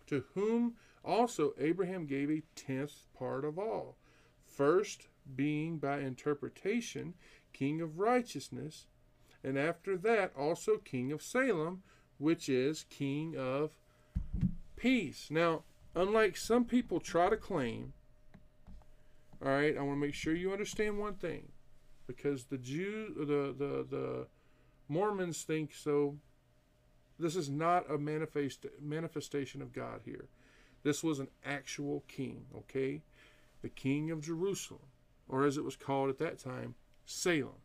[0.07, 3.97] to whom also Abraham gave a tenth part of all,
[4.45, 7.13] first being by interpretation
[7.51, 8.87] king of righteousness,
[9.43, 11.83] and after that also king of Salem,
[12.19, 13.71] which is king of
[14.77, 15.27] peace.
[15.29, 15.63] Now,
[15.93, 17.93] unlike some people try to claim,
[19.43, 21.51] all right, I want to make sure you understand one thing,
[22.07, 24.27] because the Jew, the the the
[24.87, 26.17] Mormons think so.
[27.17, 30.27] This is not a manifest manifestation of God here.
[30.83, 33.03] This was an actual king, okay?
[33.61, 34.89] The king of Jerusalem,
[35.27, 36.75] or as it was called at that time,
[37.05, 37.61] Salem.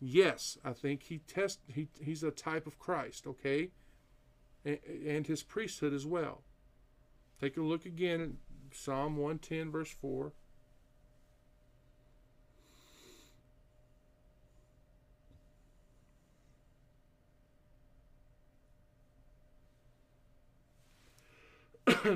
[0.00, 3.70] Yes, I think he test he he's a type of Christ, okay?
[4.64, 6.42] And, and his priesthood as well.
[7.40, 10.32] Take a look again at Psalm 110 verse 4.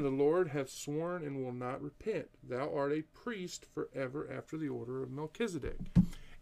[0.03, 2.29] The Lord hath sworn and will not repent.
[2.43, 5.79] Thou art a priest forever after the order of Melchizedek.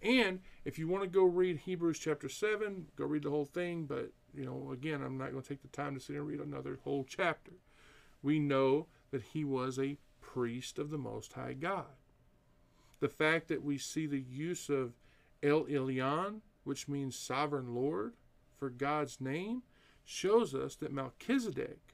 [0.02, 3.86] And if you want to go read Hebrews chapter 7, go read the whole thing.
[3.86, 6.40] But, you know, again, I'm not going to take the time to sit and read
[6.40, 7.52] another whole chapter.
[8.22, 11.86] We know that he was a priest of the Most High God.
[13.00, 14.94] The fact that we see the use of
[15.42, 18.14] El Elyon, which means sovereign Lord,
[18.58, 19.62] for God's name,
[20.04, 21.85] shows us that Melchizedek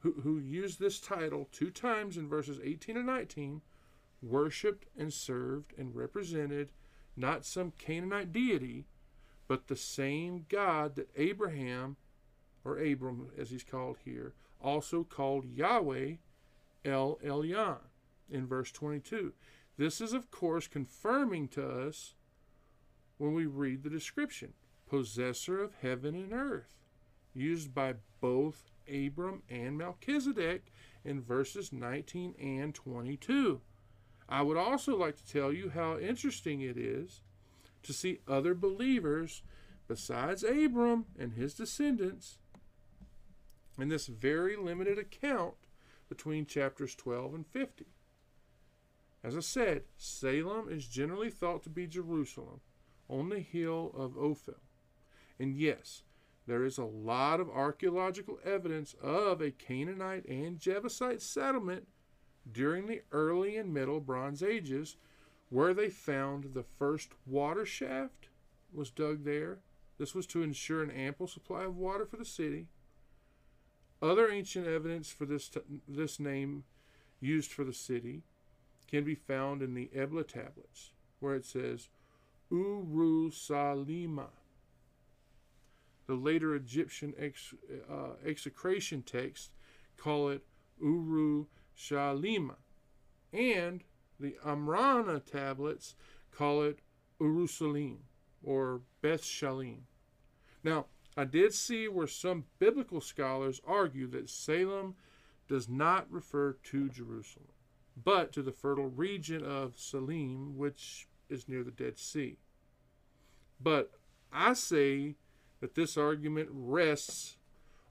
[0.00, 3.60] who, who used this title two times in verses 18 and 19,
[4.22, 6.70] worshiped and served and represented
[7.16, 8.86] not some Canaanite deity,
[9.48, 11.96] but the same God that Abraham,
[12.64, 16.14] or Abram as he's called here, also called Yahweh
[16.84, 17.78] El Elyon
[18.30, 19.32] in verse 22.
[19.76, 22.14] This is, of course, confirming to us
[23.18, 24.54] when we read the description
[24.88, 26.74] possessor of heaven and earth,
[27.32, 30.66] used by both Abram and Melchizedek
[31.04, 33.60] in verses 19 and 22.
[34.28, 37.22] I would also like to tell you how interesting it is
[37.82, 39.42] to see other believers
[39.88, 42.38] besides Abram and his descendants
[43.78, 45.54] in this very limited account
[46.08, 47.86] between chapters 12 and 50.
[49.22, 52.60] As I said, Salem is generally thought to be Jerusalem
[53.08, 54.60] on the hill of Ophel.
[55.38, 56.02] And yes,
[56.46, 61.86] there is a lot of archaeological evidence of a Canaanite and Jebusite settlement
[62.50, 64.96] during the early and middle Bronze Ages
[65.50, 68.28] where they found the first water shaft
[68.72, 69.58] was dug there.
[69.98, 72.68] This was to ensure an ample supply of water for the city.
[74.00, 76.64] Other ancient evidence for this, t- this name
[77.20, 78.22] used for the city
[78.88, 81.88] can be found in the Ebla tablets, where it says
[82.50, 84.28] Uru Salima,
[86.10, 87.54] the later Egyptian ex,
[87.88, 89.50] uh, execration texts
[89.96, 90.44] call it
[90.82, 91.46] Uru
[91.78, 92.56] Shalima,
[93.32, 93.84] and
[94.18, 95.94] the Amarna tablets
[96.32, 96.80] call it
[97.20, 97.98] Urusalim
[98.42, 99.82] or Beth Shalim.
[100.64, 100.86] Now,
[101.16, 104.96] I did see where some biblical scholars argue that Salem
[105.46, 107.52] does not refer to Jerusalem,
[108.02, 112.38] but to the fertile region of Salim, which is near the Dead Sea.
[113.60, 113.92] But
[114.32, 115.14] I say
[115.60, 117.36] that this argument rests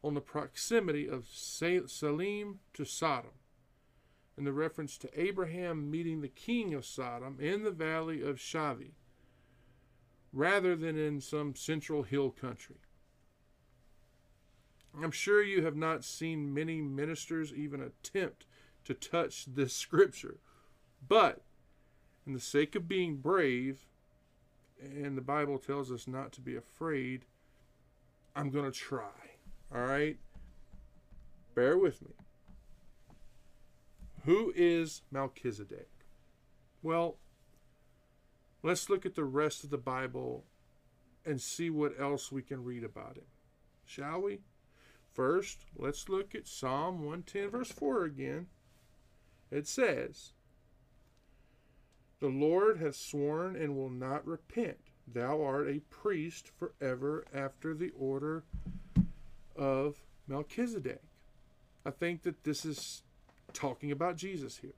[0.04, 3.32] on the proximity of Salim to Sodom
[4.38, 8.94] and the reference to Abraham meeting the king of Sodom in the valley of Shaveh
[10.32, 12.78] rather than in some central hill country.
[15.02, 18.46] I'm sure you have not seen many ministers even attempt
[18.86, 20.38] to touch this scripture,
[21.08, 21.42] but
[22.26, 23.86] in the sake of being brave,
[24.82, 27.26] and the Bible tells us not to be afraid,
[28.40, 29.12] I'm going to try.
[29.76, 30.18] All right?
[31.56, 32.14] Bear with me.
[34.24, 35.90] Who is Melchizedek?
[36.82, 37.18] Well,
[38.64, 40.46] let's look at the rest of the Bible
[41.26, 43.26] and see what else we can read about him.
[43.86, 44.40] Shall we?
[45.12, 48.48] First, let's look at Psalm 110, verse 4 again.
[49.52, 50.32] It says,
[52.22, 54.89] The Lord has sworn and will not repent.
[55.14, 58.44] Thou art a priest forever after the order
[59.56, 61.02] of Melchizedek.
[61.86, 63.04] I think that this is
[63.54, 64.76] talking about Jesus here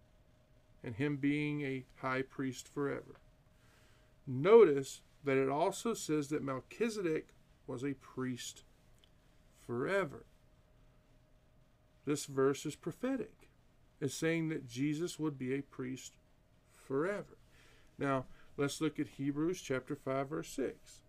[0.84, 3.19] and him being a high priest forever.
[4.25, 7.27] Notice that it also says that Melchizedek
[7.67, 8.63] was a priest
[9.65, 10.25] forever.
[12.05, 13.49] This verse is prophetic.
[13.99, 16.13] It's saying that Jesus would be a priest
[16.75, 17.38] forever.
[17.99, 18.25] Now,
[18.57, 21.01] Let's look at Hebrews chapter 5 verse 6.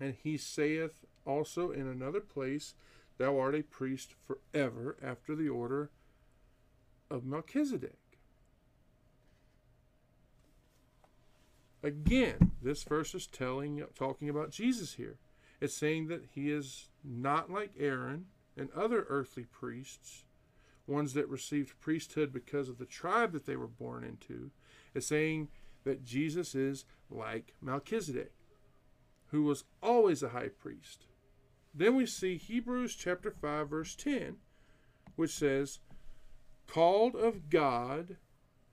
[0.00, 2.74] And he saith also in another place,
[3.18, 5.90] Thou art a priest forever after the order
[7.10, 8.09] of Melchizedek.
[11.82, 15.18] Again, this verse is telling talking about Jesus here.
[15.60, 18.26] It's saying that he is not like Aaron
[18.56, 20.24] and other earthly priests,
[20.86, 24.50] ones that received priesthood because of the tribe that they were born into.
[24.94, 25.48] It's saying
[25.84, 28.32] that Jesus is like Melchizedek,
[29.28, 31.06] who was always a high priest.
[31.72, 34.38] Then we see Hebrews chapter 5 verse 10,
[35.16, 35.78] which says,
[36.66, 38.18] "Called of God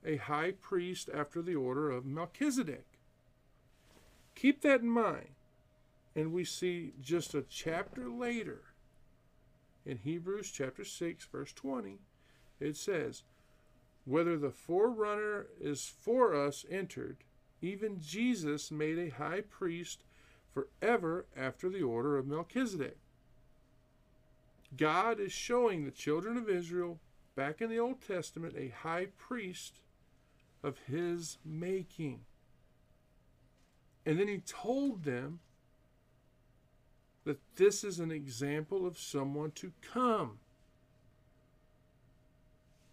[0.04, 2.97] a high priest after the order of Melchizedek."
[4.38, 5.30] Keep that in mind.
[6.14, 8.62] And we see just a chapter later
[9.84, 11.98] in Hebrews chapter 6 verse 20,
[12.60, 13.24] it says,
[14.04, 17.24] "Whether the forerunner is for us entered,
[17.60, 20.04] even Jesus made a high priest
[20.54, 22.98] forever after the order of Melchizedek.
[24.76, 27.00] God is showing the children of Israel
[27.34, 29.80] back in the Old Testament a high priest
[30.62, 32.24] of his making.
[34.08, 35.40] And then he told them
[37.26, 40.38] that this is an example of someone to come.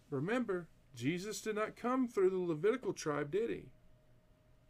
[0.09, 3.63] Remember, Jesus did not come through the Levitical tribe, did he?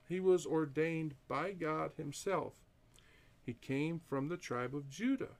[0.07, 2.53] He was ordained by God himself.
[3.43, 5.37] He came from the tribe of Judah.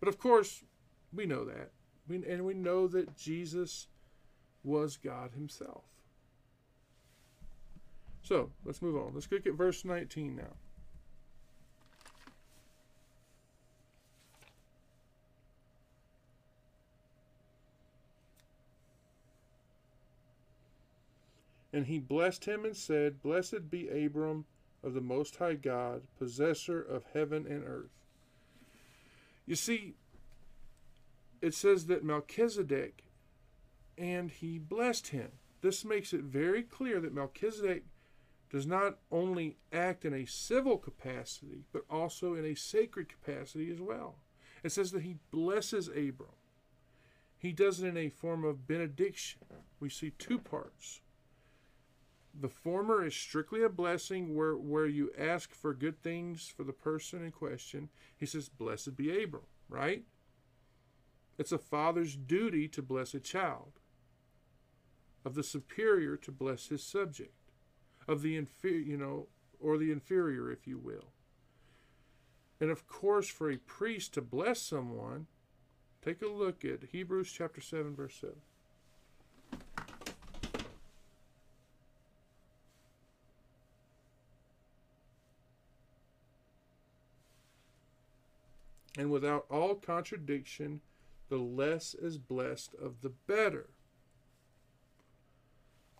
[0.00, 0.64] But of course,
[1.12, 1.70] we know that.
[2.08, 3.88] And we know that Jesus
[4.64, 5.84] was God himself.
[8.26, 9.12] So let's move on.
[9.14, 10.42] Let's look at verse 19 now.
[21.72, 24.44] And he blessed him and said, Blessed be Abram
[24.82, 27.90] of the Most High God, possessor of heaven and earth.
[29.46, 29.94] You see,
[31.40, 33.04] it says that Melchizedek,
[33.96, 35.30] and he blessed him.
[35.60, 37.84] This makes it very clear that Melchizedek
[38.50, 43.80] does not only act in a civil capacity, but also in a sacred capacity as
[43.80, 44.16] well.
[44.62, 46.30] It says that he blesses Abram.
[47.38, 49.40] He does it in a form of benediction.
[49.78, 51.00] We see two parts.
[52.38, 56.72] The former is strictly a blessing where, where you ask for good things for the
[56.72, 57.88] person in question.
[58.16, 60.04] He says, Blessed be Abram, right?
[61.38, 63.80] It's a father's duty to bless a child,
[65.24, 67.34] of the superior to bless his subject,
[68.08, 69.26] of the inferior, you know,
[69.60, 71.12] or the inferior, if you will.
[72.60, 75.26] And of course, for a priest to bless someone,
[76.04, 78.36] take a look at Hebrews chapter 7, verse 7.
[88.96, 90.80] and without all contradiction,
[91.28, 93.68] the less is blessed of the better.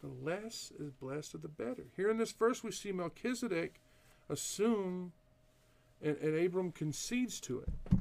[0.02, 1.86] The less is blessed of the better.
[1.96, 3.80] Here in this verse, we see Melchizedek
[4.28, 5.12] assume,
[6.02, 7.98] and, and Abram concedes to it,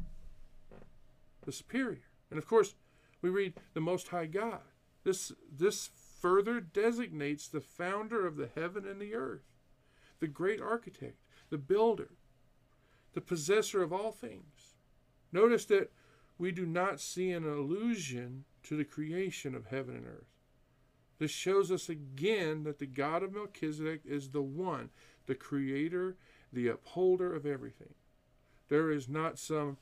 [1.45, 2.09] the superior.
[2.29, 2.75] And of course,
[3.21, 4.61] we read the Most High God.
[5.03, 5.89] This, this
[6.19, 9.45] further designates the founder of the heaven and the earth,
[10.19, 11.17] the great architect,
[11.49, 12.11] the builder,
[13.13, 14.75] the possessor of all things.
[15.31, 15.91] Notice that
[16.37, 20.34] we do not see an allusion to the creation of heaven and earth.
[21.17, 24.89] This shows us again that the God of Melchizedek is the one,
[25.27, 26.15] the creator,
[26.51, 27.93] the upholder of everything.
[28.67, 29.77] There is not some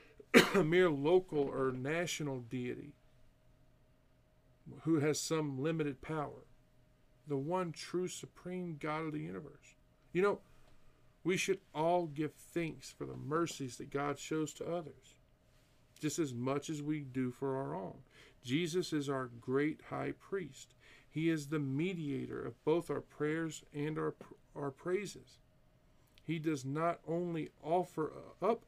[0.54, 2.94] mere local or national deity
[4.82, 6.44] who has some limited power.
[7.26, 9.74] The one true supreme God of the universe.
[10.12, 10.38] You know,
[11.24, 15.16] we should all give thanks for the mercies that God shows to others,
[16.00, 17.98] just as much as we do for our own.
[18.42, 20.74] Jesus is our great high priest.
[21.10, 24.14] He is the mediator of both our prayers and our,
[24.54, 25.38] our praises.
[26.24, 28.12] He does not only offer
[28.42, 28.62] up,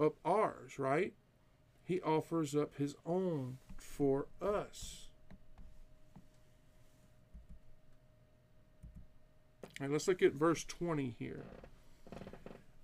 [0.00, 1.12] up ours, right?
[1.84, 5.08] He offers up his own for us.
[9.80, 11.44] And let's look at verse 20 here.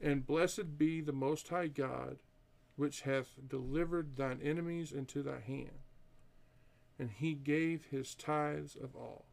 [0.01, 2.19] And blessed be the Most High God,
[2.77, 5.84] which hath delivered thine enemies into thy hand.
[6.99, 9.27] And he gave his tithes of all.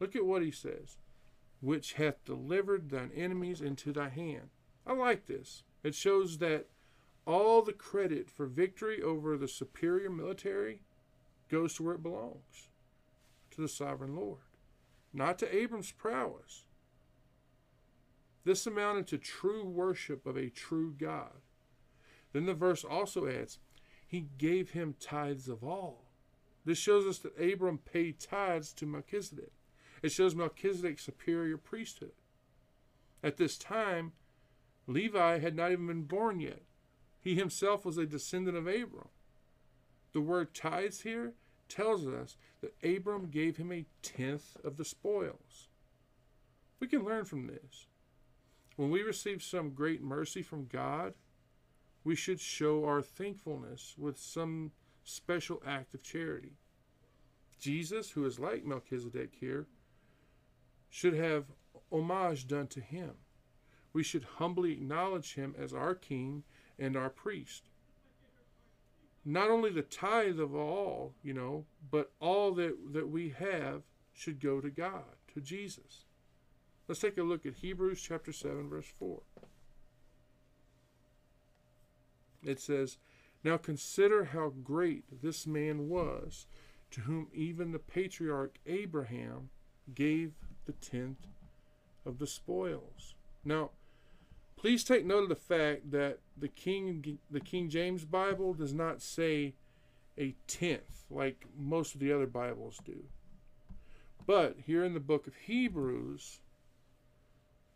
[0.00, 0.98] Look at what he says.
[1.60, 4.50] Which hath delivered thine enemies into thy hand.
[4.86, 5.64] I like this.
[5.82, 6.66] It shows that
[7.26, 10.82] all the credit for victory over the superior military
[11.48, 12.68] goes to where it belongs
[13.50, 14.38] to the sovereign Lord
[15.12, 16.64] not to Abram's prowess.
[18.44, 21.42] This amounted to true worship of a true God.
[22.32, 23.58] Then the verse also adds,
[24.06, 26.07] He gave him tithes of all.
[26.64, 29.52] This shows us that Abram paid tithes to Melchizedek.
[30.02, 32.12] It shows Melchizedek's superior priesthood.
[33.22, 34.12] At this time,
[34.86, 36.62] Levi had not even been born yet.
[37.20, 39.08] He himself was a descendant of Abram.
[40.12, 41.34] The word tithes here
[41.68, 45.68] tells us that Abram gave him a tenth of the spoils.
[46.80, 47.86] We can learn from this.
[48.76, 51.14] When we receive some great mercy from God,
[52.04, 54.70] we should show our thankfulness with some
[55.08, 56.52] special act of charity.
[57.58, 59.66] Jesus, who is like Melchizedek here,
[60.88, 61.46] should have
[61.90, 63.12] homage done to him.
[63.92, 66.44] We should humbly acknowledge him as our king
[66.78, 67.64] and our priest.
[69.24, 73.82] Not only the tithe of all, you know, but all that, that we have
[74.12, 76.04] should go to God, to Jesus.
[76.86, 79.20] Let's take a look at Hebrews chapter 7, verse 4.
[82.44, 82.98] It says,
[83.44, 86.46] Now consider how great this man was,
[86.90, 89.50] to whom even the patriarch Abraham
[89.94, 90.32] gave
[90.66, 91.26] the tenth
[92.04, 93.14] of the spoils.
[93.44, 93.70] Now,
[94.56, 99.02] please take note of the fact that the King the King James Bible does not
[99.02, 99.54] say
[100.18, 103.04] a tenth like most of the other Bibles do.
[104.26, 106.40] But here in the book of Hebrews,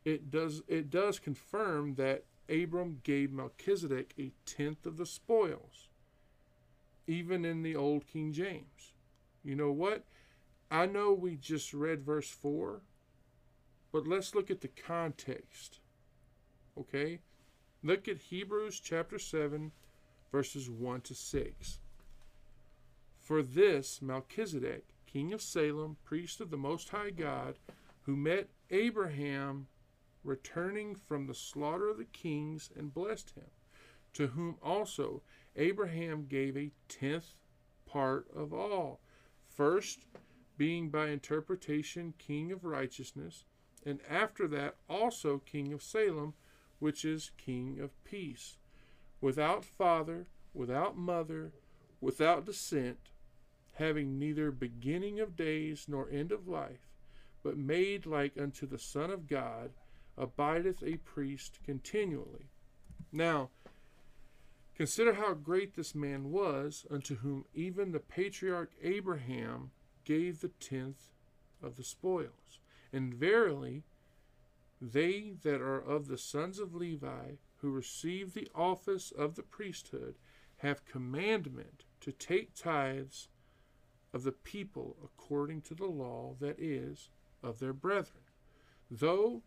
[0.04, 5.88] it does it does confirm that Abram gave Melchizedek a tenth of the spoils,
[7.06, 8.92] even in the old King James.
[9.44, 10.04] You know what?
[10.70, 12.80] I know we just read verse 4,
[13.92, 15.80] but let's look at the context.
[16.78, 17.20] Okay?
[17.82, 19.72] Look at Hebrews chapter 7,
[20.30, 21.78] verses 1 to 6.
[23.18, 27.58] For this Melchizedek, king of Salem, priest of the Most High God,
[28.02, 29.66] who met Abraham
[30.24, 33.50] returning from the slaughter of the kings and blessed him,
[34.14, 35.22] to whom also
[35.56, 37.34] Abraham gave a tenth
[37.86, 39.00] part of all.
[39.48, 40.06] First,
[40.56, 43.44] being by interpretation king of righteousness,
[43.84, 46.34] and after that also king of Salem,
[46.78, 48.58] which is king of peace,
[49.20, 51.52] without father, without mother,
[52.00, 52.98] without descent,
[53.74, 56.88] having neither beginning of days nor end of life,
[57.42, 59.70] but made like unto the Son of God,
[60.16, 62.50] abideth a priest continually.
[63.10, 63.50] Now,
[64.74, 69.70] consider how great this man was, unto whom even the patriarch Abraham
[70.04, 71.08] gave the tenth
[71.62, 72.60] of the spoils.
[72.92, 73.84] And verily,
[74.80, 80.16] they that are of the sons of Levi, who receive the office of the priesthood,
[80.58, 83.28] have commandment to take tithes
[84.12, 87.08] of the people according to the law that is
[87.42, 88.24] of their brethren,
[88.90, 89.42] though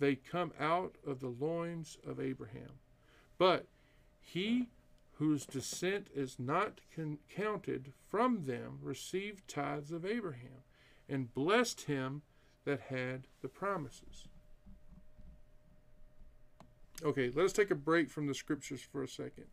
[0.00, 2.80] they come out of the loins of Abraham.
[3.38, 3.66] But
[4.20, 4.68] he
[5.20, 10.64] whose descent is not con- counted from them received tithes of Abraham,
[11.10, 12.22] and blessed him
[12.64, 14.28] that had the promises.
[17.04, 19.44] Okay, let us take a break from the scriptures for a second.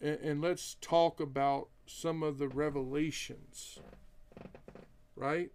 [0.00, 3.78] And, and let's talk about some of the revelations,
[5.16, 5.50] right,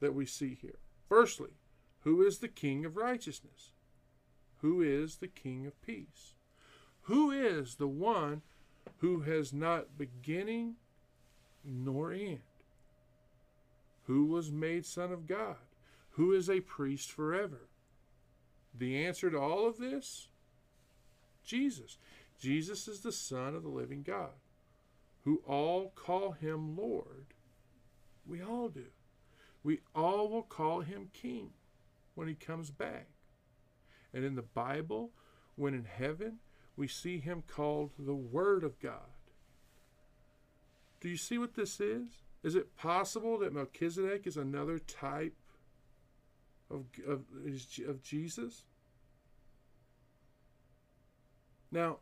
[0.00, 0.78] that we see here.
[1.08, 1.52] Firstly,
[2.02, 3.70] who is the King of righteousness?
[4.60, 6.34] Who is the King of peace?
[7.02, 8.42] Who is the one
[8.98, 10.76] who has not beginning
[11.64, 12.40] nor end?
[14.06, 15.56] Who was made Son of God?
[16.10, 17.68] Who is a priest forever?
[18.76, 20.28] The answer to all of this?
[21.44, 21.98] Jesus.
[22.38, 24.34] Jesus is the Son of the living God,
[25.24, 27.26] who all call him Lord.
[28.26, 28.86] We all do.
[29.62, 31.50] We all will call him King
[32.14, 33.08] when he comes back.
[34.12, 35.12] And in the Bible,
[35.56, 36.38] when in heaven,
[36.76, 39.12] we see him called the Word of God.
[41.00, 42.08] Do you see what this is?
[42.42, 45.34] Is it possible that Melchizedek is another type
[46.70, 47.24] of, of,
[47.86, 48.64] of Jesus?
[51.70, 51.98] Now,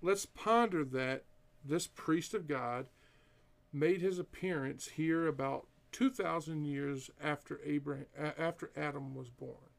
[0.00, 1.24] let's ponder that
[1.64, 2.86] this priest of God
[3.72, 8.06] made his appearance here about 2,000 years after, Abraham,
[8.38, 9.70] after Adam was born.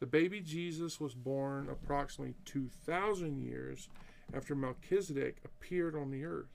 [0.00, 3.88] The baby Jesus was born approximately 2,000 years
[4.32, 6.54] after Melchizedek appeared on the earth.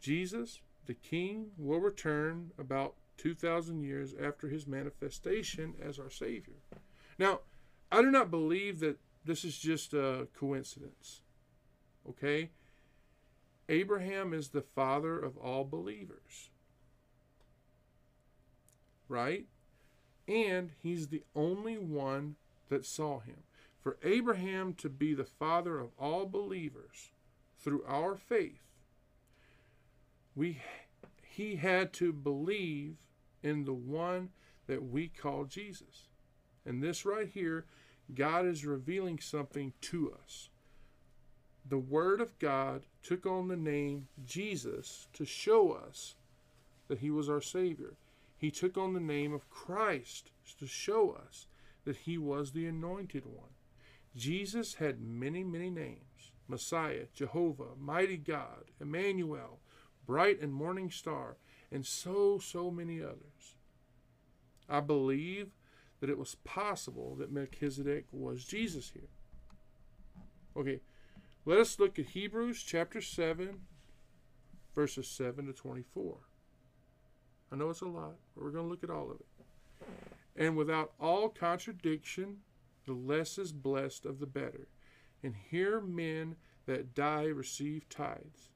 [0.00, 6.62] Jesus, the king, will return about 2,000 years after his manifestation as our Savior.
[7.18, 7.40] Now,
[7.90, 11.20] I do not believe that this is just a coincidence.
[12.08, 12.50] Okay?
[13.68, 16.50] Abraham is the father of all believers
[19.08, 19.46] right?
[20.26, 22.36] And he's the only one
[22.68, 23.42] that saw him.
[23.80, 27.10] For Abraham to be the father of all believers
[27.58, 28.62] through our faith,
[30.34, 30.60] we
[31.38, 32.96] he had to believe
[33.42, 34.30] in the one
[34.66, 36.08] that we call Jesus.
[36.66, 37.64] And this right here,
[38.14, 40.50] God is revealing something to us.
[41.68, 46.16] The Word of God took on the name Jesus to show us
[46.88, 47.94] that He was our Savior.
[48.38, 51.48] He took on the name of Christ to show us
[51.84, 53.50] that He was the Anointed One.
[54.16, 59.58] Jesus had many, many names Messiah, Jehovah, Mighty God, Emmanuel,
[60.06, 61.36] Bright and Morning Star,
[61.70, 63.56] and so, so many others.
[64.68, 65.50] I believe
[66.00, 69.10] that it was possible that Melchizedek was Jesus here.
[70.56, 70.80] Okay,
[71.44, 73.60] let us look at Hebrews chapter 7,
[74.74, 76.16] verses 7 to 24.
[77.52, 79.26] I know it's a lot, but we're going to look at all of it.
[80.36, 82.38] And without all contradiction,
[82.86, 84.68] the less is blessed of the better.
[85.22, 88.50] And here men that die receive tithes.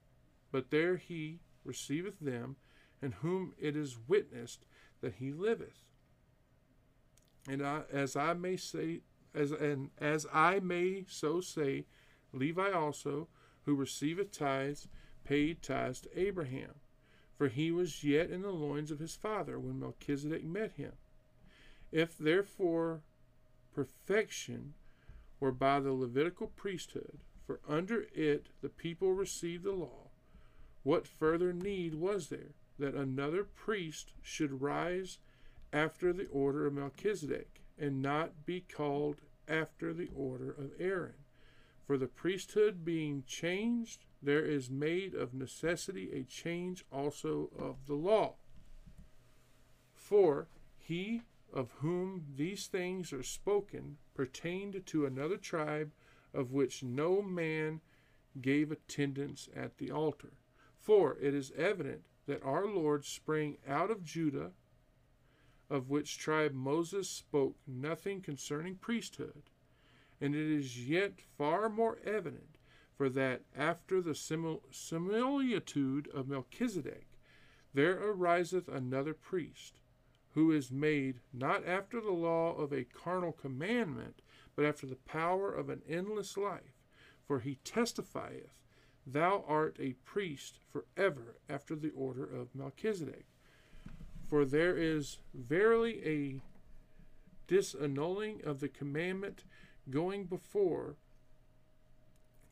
[0.50, 2.56] But there he receiveth them,
[3.00, 4.64] and whom it is witnessed
[5.00, 5.82] that he liveth.
[7.48, 9.00] And I, as I may say,
[9.34, 11.86] as and as I may so say,
[12.32, 13.28] Levi also,
[13.64, 14.88] who receiveth tithes,
[15.24, 16.74] paid tithes to Abraham,
[17.36, 20.92] for he was yet in the loins of his father when Melchizedek met him.
[21.90, 23.02] If therefore
[23.74, 24.74] perfection
[25.40, 30.10] were by the Levitical priesthood, for under it the people received the law,
[30.82, 35.18] what further need was there that another priest should rise
[35.72, 41.14] after the order of Melchizedek, and not be called after the order of Aaron?
[41.86, 47.94] For the priesthood being changed, there is made of necessity a change also of the
[47.94, 48.34] law.
[49.94, 51.22] For he
[51.52, 55.92] of whom these things are spoken pertained to another tribe
[56.32, 57.80] of which no man
[58.40, 60.32] gave attendance at the altar.
[60.78, 64.52] For it is evident that our Lord sprang out of Judah,
[65.68, 69.50] of which tribe Moses spoke nothing concerning priesthood.
[70.20, 72.58] And it is yet far more evident,
[72.96, 77.06] for that after the simil- similitude of Melchizedek,
[77.74, 79.80] there ariseth another priest,
[80.34, 84.22] who is made not after the law of a carnal commandment,
[84.54, 86.82] but after the power of an endless life.
[87.26, 88.50] For he testifieth,
[89.06, 93.26] Thou art a priest forever after the order of Melchizedek.
[94.28, 96.40] For there is verily a
[97.52, 99.44] disannulling of the commandment
[99.90, 100.96] going before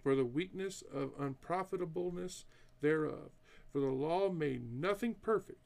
[0.02, 2.44] for the weakness of unprofitableness
[2.80, 3.30] thereof.
[3.72, 5.60] For the law made nothing perfect,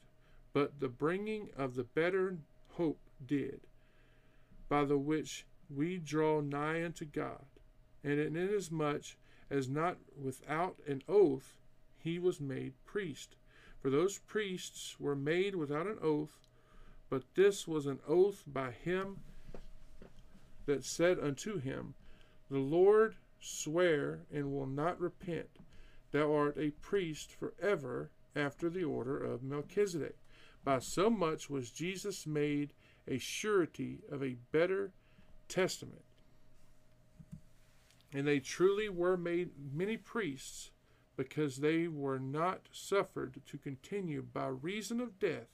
[0.53, 2.39] but the bringing of the better
[2.73, 3.61] hope did,
[4.69, 7.45] by the which we draw nigh unto God.
[8.03, 9.17] And inasmuch
[9.51, 11.59] as not without an oath
[11.99, 13.37] he was made priest.
[13.81, 16.49] For those priests were made without an oath,
[17.09, 19.19] but this was an oath by him
[20.67, 21.95] that said unto him,
[22.51, 25.59] The Lord swear and will not repent.
[26.13, 30.17] Thou art a priest forever after the order of Melchizedek.
[30.65, 32.73] By so much was Jesus made
[33.07, 34.93] a surety of a better
[35.49, 36.05] testament.
[38.13, 40.71] And they truly were made many priests,
[41.17, 45.49] because they were not suffered to continue by reason of death.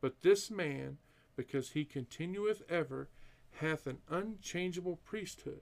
[0.00, 0.98] But this man,
[1.36, 3.08] because he continueth ever,
[3.52, 5.60] hath an unchangeable priesthood.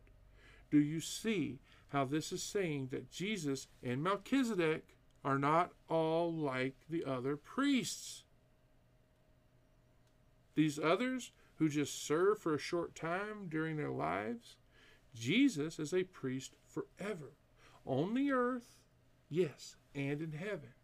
[0.70, 6.76] Do you see how this is saying that Jesus and Melchizedek are not all like
[6.88, 8.24] the other priests?
[10.55, 14.56] These others who just serve for a short time during their lives,
[15.14, 17.32] Jesus is a priest forever
[17.84, 18.78] on the earth,
[19.28, 20.74] yes, and in heaven.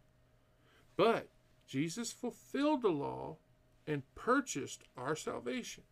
[0.96, 1.28] But
[1.66, 3.36] Jesus fulfilled the law
[3.86, 5.84] and purchased our salvation.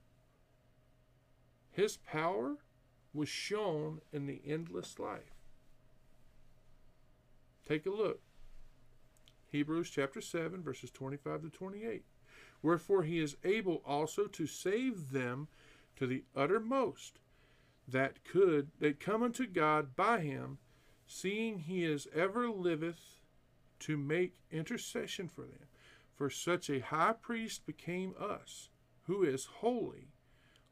[1.71, 2.57] His power
[3.15, 5.35] was shown in the endless life.
[7.67, 8.21] Take a look.
[9.51, 12.03] Hebrews chapter 7, verses 25 to 28.
[12.61, 15.49] Wherefore he is able also to save them
[15.97, 17.21] to the uttermost
[17.87, 20.59] that could that come unto God by him,
[21.07, 23.21] seeing he is ever liveth
[23.81, 25.69] to make intercession for them.
[26.15, 28.71] For such a high priest became us,
[29.03, 30.09] who is holy,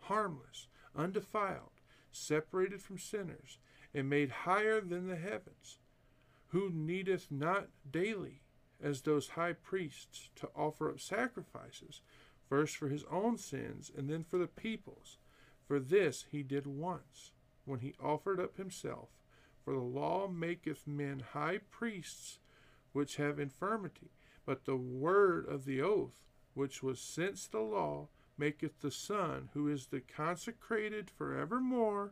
[0.01, 1.72] harmless, undefiled,
[2.12, 3.59] separated from sinners,
[3.94, 5.78] and made higher than the heavens,
[6.48, 8.43] who needeth not daily
[8.82, 12.02] as those high priests to offer up sacrifices,
[12.48, 15.18] first for his own sins and then for the people's.
[15.66, 17.32] For this he did once,
[17.64, 19.09] when he offered up himself.
[19.64, 22.40] For the law maketh men high priests
[22.93, 24.10] which have infirmity,
[24.44, 26.22] but the word of the oath
[26.55, 28.09] which was since the law,
[28.43, 32.10] maketh the Son, who is the consecrated forevermore.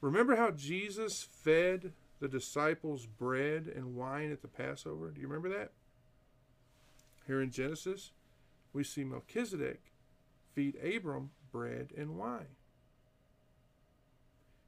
[0.00, 5.10] Remember how Jesus fed the disciples bread and wine at the Passover?
[5.10, 5.72] Do you remember that?
[7.26, 8.12] Here in Genesis,
[8.72, 9.92] we see Melchizedek
[10.54, 12.56] feed Abram bread and wine.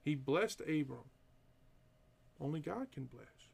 [0.04, 1.08] He blessed Abram.
[2.38, 3.48] Only God can bless.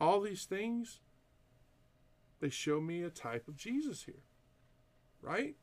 [0.00, 1.00] All these things,
[2.40, 4.22] they show me a type of Jesus here.
[5.26, 5.56] Right?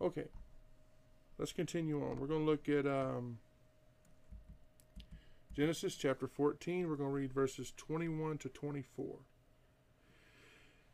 [0.00, 0.26] Okay.
[1.38, 2.18] Let's continue on.
[2.18, 3.38] We're going to look at um,
[5.54, 6.88] Genesis chapter 14.
[6.88, 9.18] We're going to read verses 21 to 24.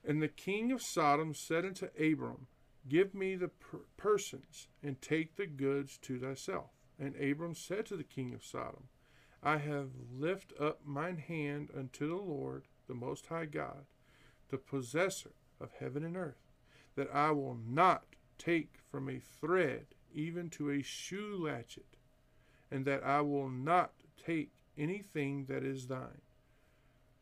[0.06, 2.46] And the king of Sodom said unto Abram,
[2.86, 6.70] Give me the per- persons, and take the goods to thyself.
[6.98, 8.88] And Abram said to the king of Sodom,
[9.42, 13.86] I have lift up mine hand unto the Lord, the Most High God,
[14.50, 16.49] the possessor of heaven and earth,
[16.96, 18.04] that I will not
[18.38, 21.96] take from a thread even to a shoe latchet,
[22.70, 26.22] and that I will not take anything that is thine,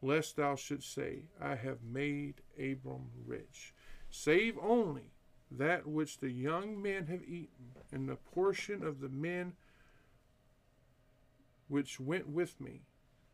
[0.01, 3.75] lest thou shouldst say, I have made Abram rich,
[4.11, 5.13] save only
[5.51, 9.55] that which the young men have eaten, and the portion of the men
[11.69, 12.83] which went with me,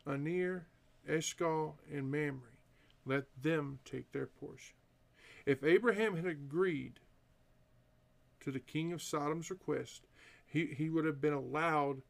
[0.05, 0.67] Aner,
[1.07, 2.57] Eshcol, and Mamre,
[3.05, 4.75] let them take their portion.
[5.45, 6.99] If Abraham had agreed
[8.41, 10.07] to the king of Sodom's request,
[10.45, 12.01] he, he would have been allowed,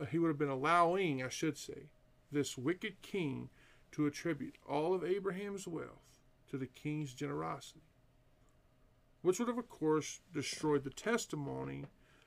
[0.00, 1.88] uh, he would have been allowing, I should say,
[2.32, 3.50] this wicked king
[3.92, 6.18] to attribute all of Abraham's wealth
[6.50, 7.82] to the king's generosity,
[9.22, 11.84] which would have, of course, destroyed the testimony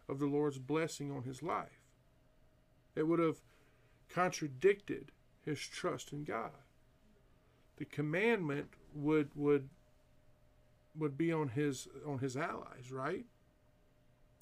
[0.07, 1.81] of the Lord's blessing on his life.
[2.95, 3.41] It would have
[4.10, 5.11] contradicted
[5.44, 6.52] his trust in God.
[7.77, 9.69] The commandment would would
[10.98, 13.26] would be on his on his allies, right?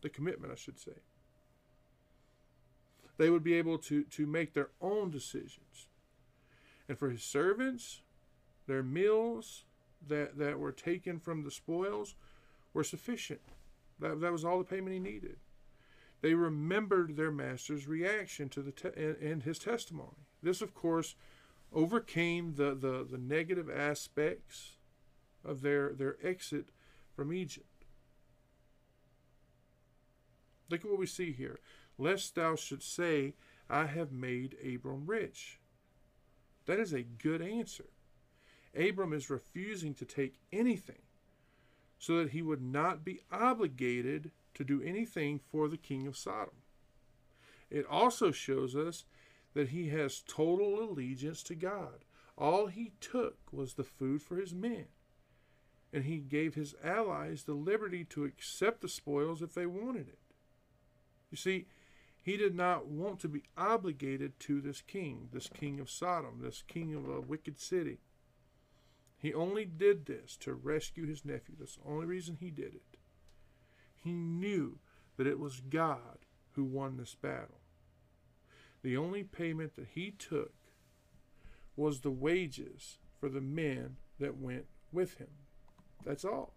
[0.01, 0.99] The commitment, I should say.
[3.17, 5.87] They would be able to to make their own decisions.
[6.87, 8.01] And for his servants,
[8.67, 9.63] their meals
[10.07, 12.15] that that were taken from the spoils
[12.73, 13.41] were sufficient.
[13.99, 15.37] That, that was all the payment he needed.
[16.21, 20.27] They remembered their master's reaction to the te- and, and his testimony.
[20.41, 21.15] This, of course,
[21.75, 24.77] overcame the, the, the negative aspects
[25.43, 26.69] of their, their exit
[27.13, 27.85] from Egypt.
[30.69, 31.59] Look at what we see here.
[31.97, 33.35] Lest thou should say,
[33.69, 35.59] I have made Abram rich.
[36.65, 37.85] That is a good answer.
[38.75, 41.03] Abram is refusing to take anything
[41.99, 46.55] so that he would not be obligated to do anything for the king of Sodom.
[47.69, 49.05] It also shows us
[49.55, 52.05] that he has total allegiance to God.
[52.37, 54.85] All he took was the food for his men
[55.95, 60.19] and he gave his allies the liberty to accept the spoils if they wanted it.
[61.31, 61.67] You see,
[62.21, 66.63] he did not want to be obligated to this king, this king of Sodom, this
[66.67, 67.99] king of a wicked city.
[69.17, 71.55] He only did this to rescue his nephew.
[71.57, 72.97] That's the only reason he did it.
[73.95, 74.79] He knew
[75.15, 76.25] that it was God
[76.55, 77.61] who won this battle.
[78.85, 80.53] The only payment that he took
[81.75, 85.29] was the wages for the men that went with him.
[86.05, 86.53] That's all.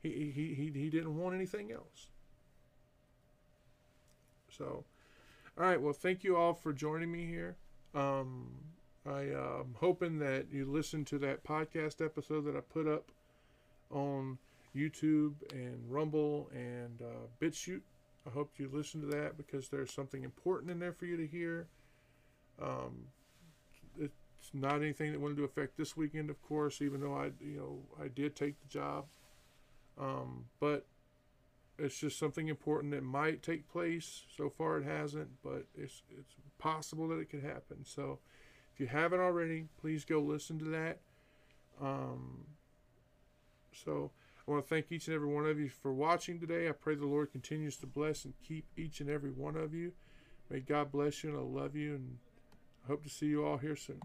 [0.00, 2.06] He, he, he, he didn't want anything else.
[4.48, 4.84] So,
[5.58, 5.82] all right.
[5.82, 7.56] Well, thank you all for joining me here.
[7.96, 8.46] Um,
[9.04, 13.10] I am um, hoping that you listened to that podcast episode that I put up
[13.90, 14.38] on
[14.72, 17.82] YouTube and Rumble and uh, BitChute.
[18.26, 21.26] I hope you listen to that because there's something important in there for you to
[21.26, 21.68] hear.
[22.60, 23.08] Um,
[23.98, 27.56] it's not anything that wanted to affect this weekend, of course, even though I, you
[27.56, 29.06] know, I did take the job.
[29.98, 30.86] Um, but
[31.78, 34.24] it's just something important that might take place.
[34.36, 37.84] So far, it hasn't, but it's it's possible that it could happen.
[37.84, 38.18] So,
[38.72, 41.00] if you haven't already, please go listen to that.
[41.80, 42.44] Um,
[43.72, 44.10] so,
[44.46, 46.68] I want to thank each and every one of you for watching today.
[46.68, 49.92] I pray the Lord continues to bless and keep each and every one of you.
[50.48, 52.18] May God bless you, and I love you, and
[52.84, 54.00] I hope to see you all here soon.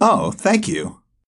[0.00, 0.99] Oh, thank you.